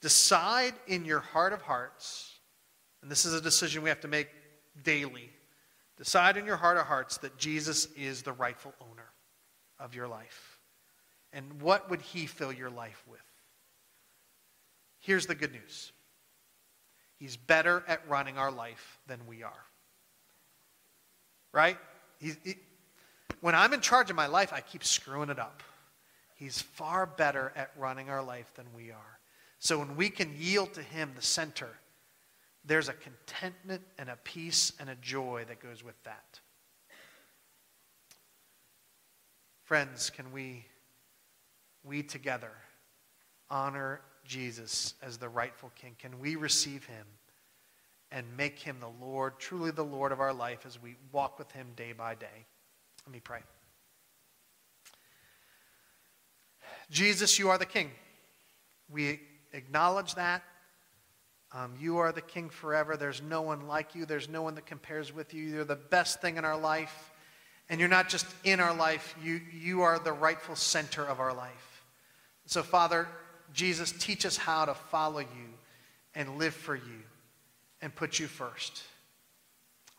Decide 0.00 0.74
in 0.86 1.04
your 1.04 1.20
heart 1.20 1.52
of 1.52 1.62
hearts, 1.62 2.38
and 3.02 3.10
this 3.10 3.24
is 3.24 3.34
a 3.34 3.40
decision 3.40 3.82
we 3.82 3.88
have 3.88 4.00
to 4.00 4.08
make 4.08 4.28
daily. 4.82 5.30
Decide 5.96 6.36
in 6.36 6.44
your 6.44 6.56
heart 6.56 6.76
of 6.76 6.86
hearts 6.86 7.18
that 7.18 7.38
Jesus 7.38 7.86
is 7.96 8.22
the 8.22 8.32
rightful 8.32 8.74
owner 8.80 9.10
of 9.78 9.94
your 9.94 10.08
life. 10.08 10.58
And 11.32 11.60
what 11.60 11.90
would 11.90 12.00
he 12.00 12.26
fill 12.26 12.52
your 12.52 12.70
life 12.70 13.02
with? 13.10 13.20
Here's 14.98 15.26
the 15.26 15.34
good 15.34 15.52
news 15.52 15.92
He's 17.18 17.36
better 17.36 17.82
at 17.88 18.06
running 18.08 18.38
our 18.38 18.50
life 18.50 18.98
than 19.06 19.26
we 19.26 19.42
are. 19.42 19.64
Right? 21.52 21.78
He, 22.18 22.32
he, 22.44 22.56
when 23.40 23.54
I'm 23.54 23.72
in 23.72 23.80
charge 23.80 24.10
of 24.10 24.16
my 24.16 24.26
life, 24.26 24.52
I 24.52 24.60
keep 24.60 24.84
screwing 24.84 25.30
it 25.30 25.38
up. 25.38 25.62
He's 26.34 26.60
far 26.60 27.06
better 27.06 27.52
at 27.56 27.70
running 27.78 28.10
our 28.10 28.22
life 28.22 28.52
than 28.54 28.66
we 28.74 28.90
are. 28.90 29.18
So 29.58 29.78
when 29.78 29.96
we 29.96 30.10
can 30.10 30.34
yield 30.38 30.74
to 30.74 30.82
Him, 30.82 31.12
the 31.16 31.22
center, 31.22 31.70
there's 32.64 32.88
a 32.88 32.92
contentment 32.92 33.82
and 33.98 34.10
a 34.10 34.16
peace 34.16 34.72
and 34.78 34.90
a 34.90 34.94
joy 34.96 35.44
that 35.48 35.60
goes 35.60 35.82
with 35.82 36.00
that. 36.04 36.40
Friends, 39.64 40.10
can 40.10 40.30
we, 40.30 40.66
we 41.82 42.02
together, 42.02 42.52
honor 43.48 44.00
Jesus 44.26 44.94
as 45.02 45.18
the 45.18 45.28
rightful 45.28 45.70
king? 45.74 45.96
Can 45.98 46.18
we 46.18 46.36
receive 46.36 46.84
him 46.86 47.06
and 48.10 48.26
make 48.36 48.58
him 48.58 48.76
the 48.80 49.04
Lord, 49.04 49.38
truly 49.38 49.70
the 49.70 49.84
Lord 49.84 50.12
of 50.12 50.20
our 50.20 50.32
life 50.32 50.64
as 50.66 50.80
we 50.80 50.96
walk 51.12 51.38
with 51.38 51.50
him 51.52 51.68
day 51.76 51.92
by 51.92 52.14
day? 52.14 52.46
Let 53.06 53.12
me 53.12 53.20
pray. 53.20 53.40
Jesus, 56.90 57.38
you 57.38 57.48
are 57.50 57.58
the 57.58 57.66
king. 57.66 57.90
We 58.88 59.20
acknowledge 59.52 60.14
that. 60.14 60.42
Um, 61.52 61.74
you 61.78 61.98
are 61.98 62.12
the 62.12 62.20
king 62.20 62.50
forever. 62.50 62.96
There's 62.96 63.22
no 63.22 63.42
one 63.42 63.66
like 63.66 63.94
you, 63.94 64.04
there's 64.04 64.28
no 64.28 64.42
one 64.42 64.54
that 64.56 64.66
compares 64.66 65.12
with 65.12 65.32
you. 65.32 65.44
You're 65.44 65.64
the 65.64 65.76
best 65.76 66.20
thing 66.20 66.36
in 66.36 66.44
our 66.44 66.58
life. 66.58 67.12
And 67.68 67.80
you're 67.80 67.88
not 67.88 68.08
just 68.08 68.26
in 68.44 68.60
our 68.60 68.74
life, 68.74 69.16
you, 69.22 69.40
you 69.52 69.82
are 69.82 69.98
the 69.98 70.12
rightful 70.12 70.54
center 70.54 71.04
of 71.04 71.18
our 71.18 71.34
life. 71.34 71.84
So, 72.46 72.62
Father, 72.62 73.08
Jesus, 73.56 73.90
teach 73.90 74.26
us 74.26 74.36
how 74.36 74.66
to 74.66 74.74
follow 74.74 75.20
you 75.20 75.48
and 76.14 76.38
live 76.38 76.54
for 76.54 76.76
you 76.76 77.02
and 77.80 77.92
put 77.94 78.20
you 78.20 78.26
first. 78.26 78.82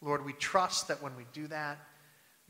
Lord, 0.01 0.23
we 0.23 0.33
trust 0.33 0.87
that 0.89 1.01
when 1.01 1.15
we 1.17 1.25
do 1.33 1.47
that, 1.47 1.79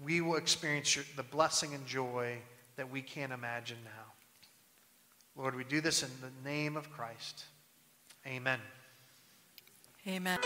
we 0.04 0.20
will 0.20 0.36
experience 0.36 0.96
your, 0.96 1.06
the 1.16 1.24
blessing 1.24 1.74
and 1.74 1.86
joy 1.88 2.38
that 2.76 2.92
we 2.92 3.02
can't 3.02 3.32
imagine 3.32 3.78
now. 3.86 5.42
Lord, 5.42 5.56
we 5.56 5.64
do 5.64 5.80
this 5.80 6.04
in 6.04 6.10
the 6.22 6.50
name 6.50 6.76
of 6.76 6.92
Christ. 6.92 7.46
Amen. 8.26 8.60
Amen. 10.06 10.40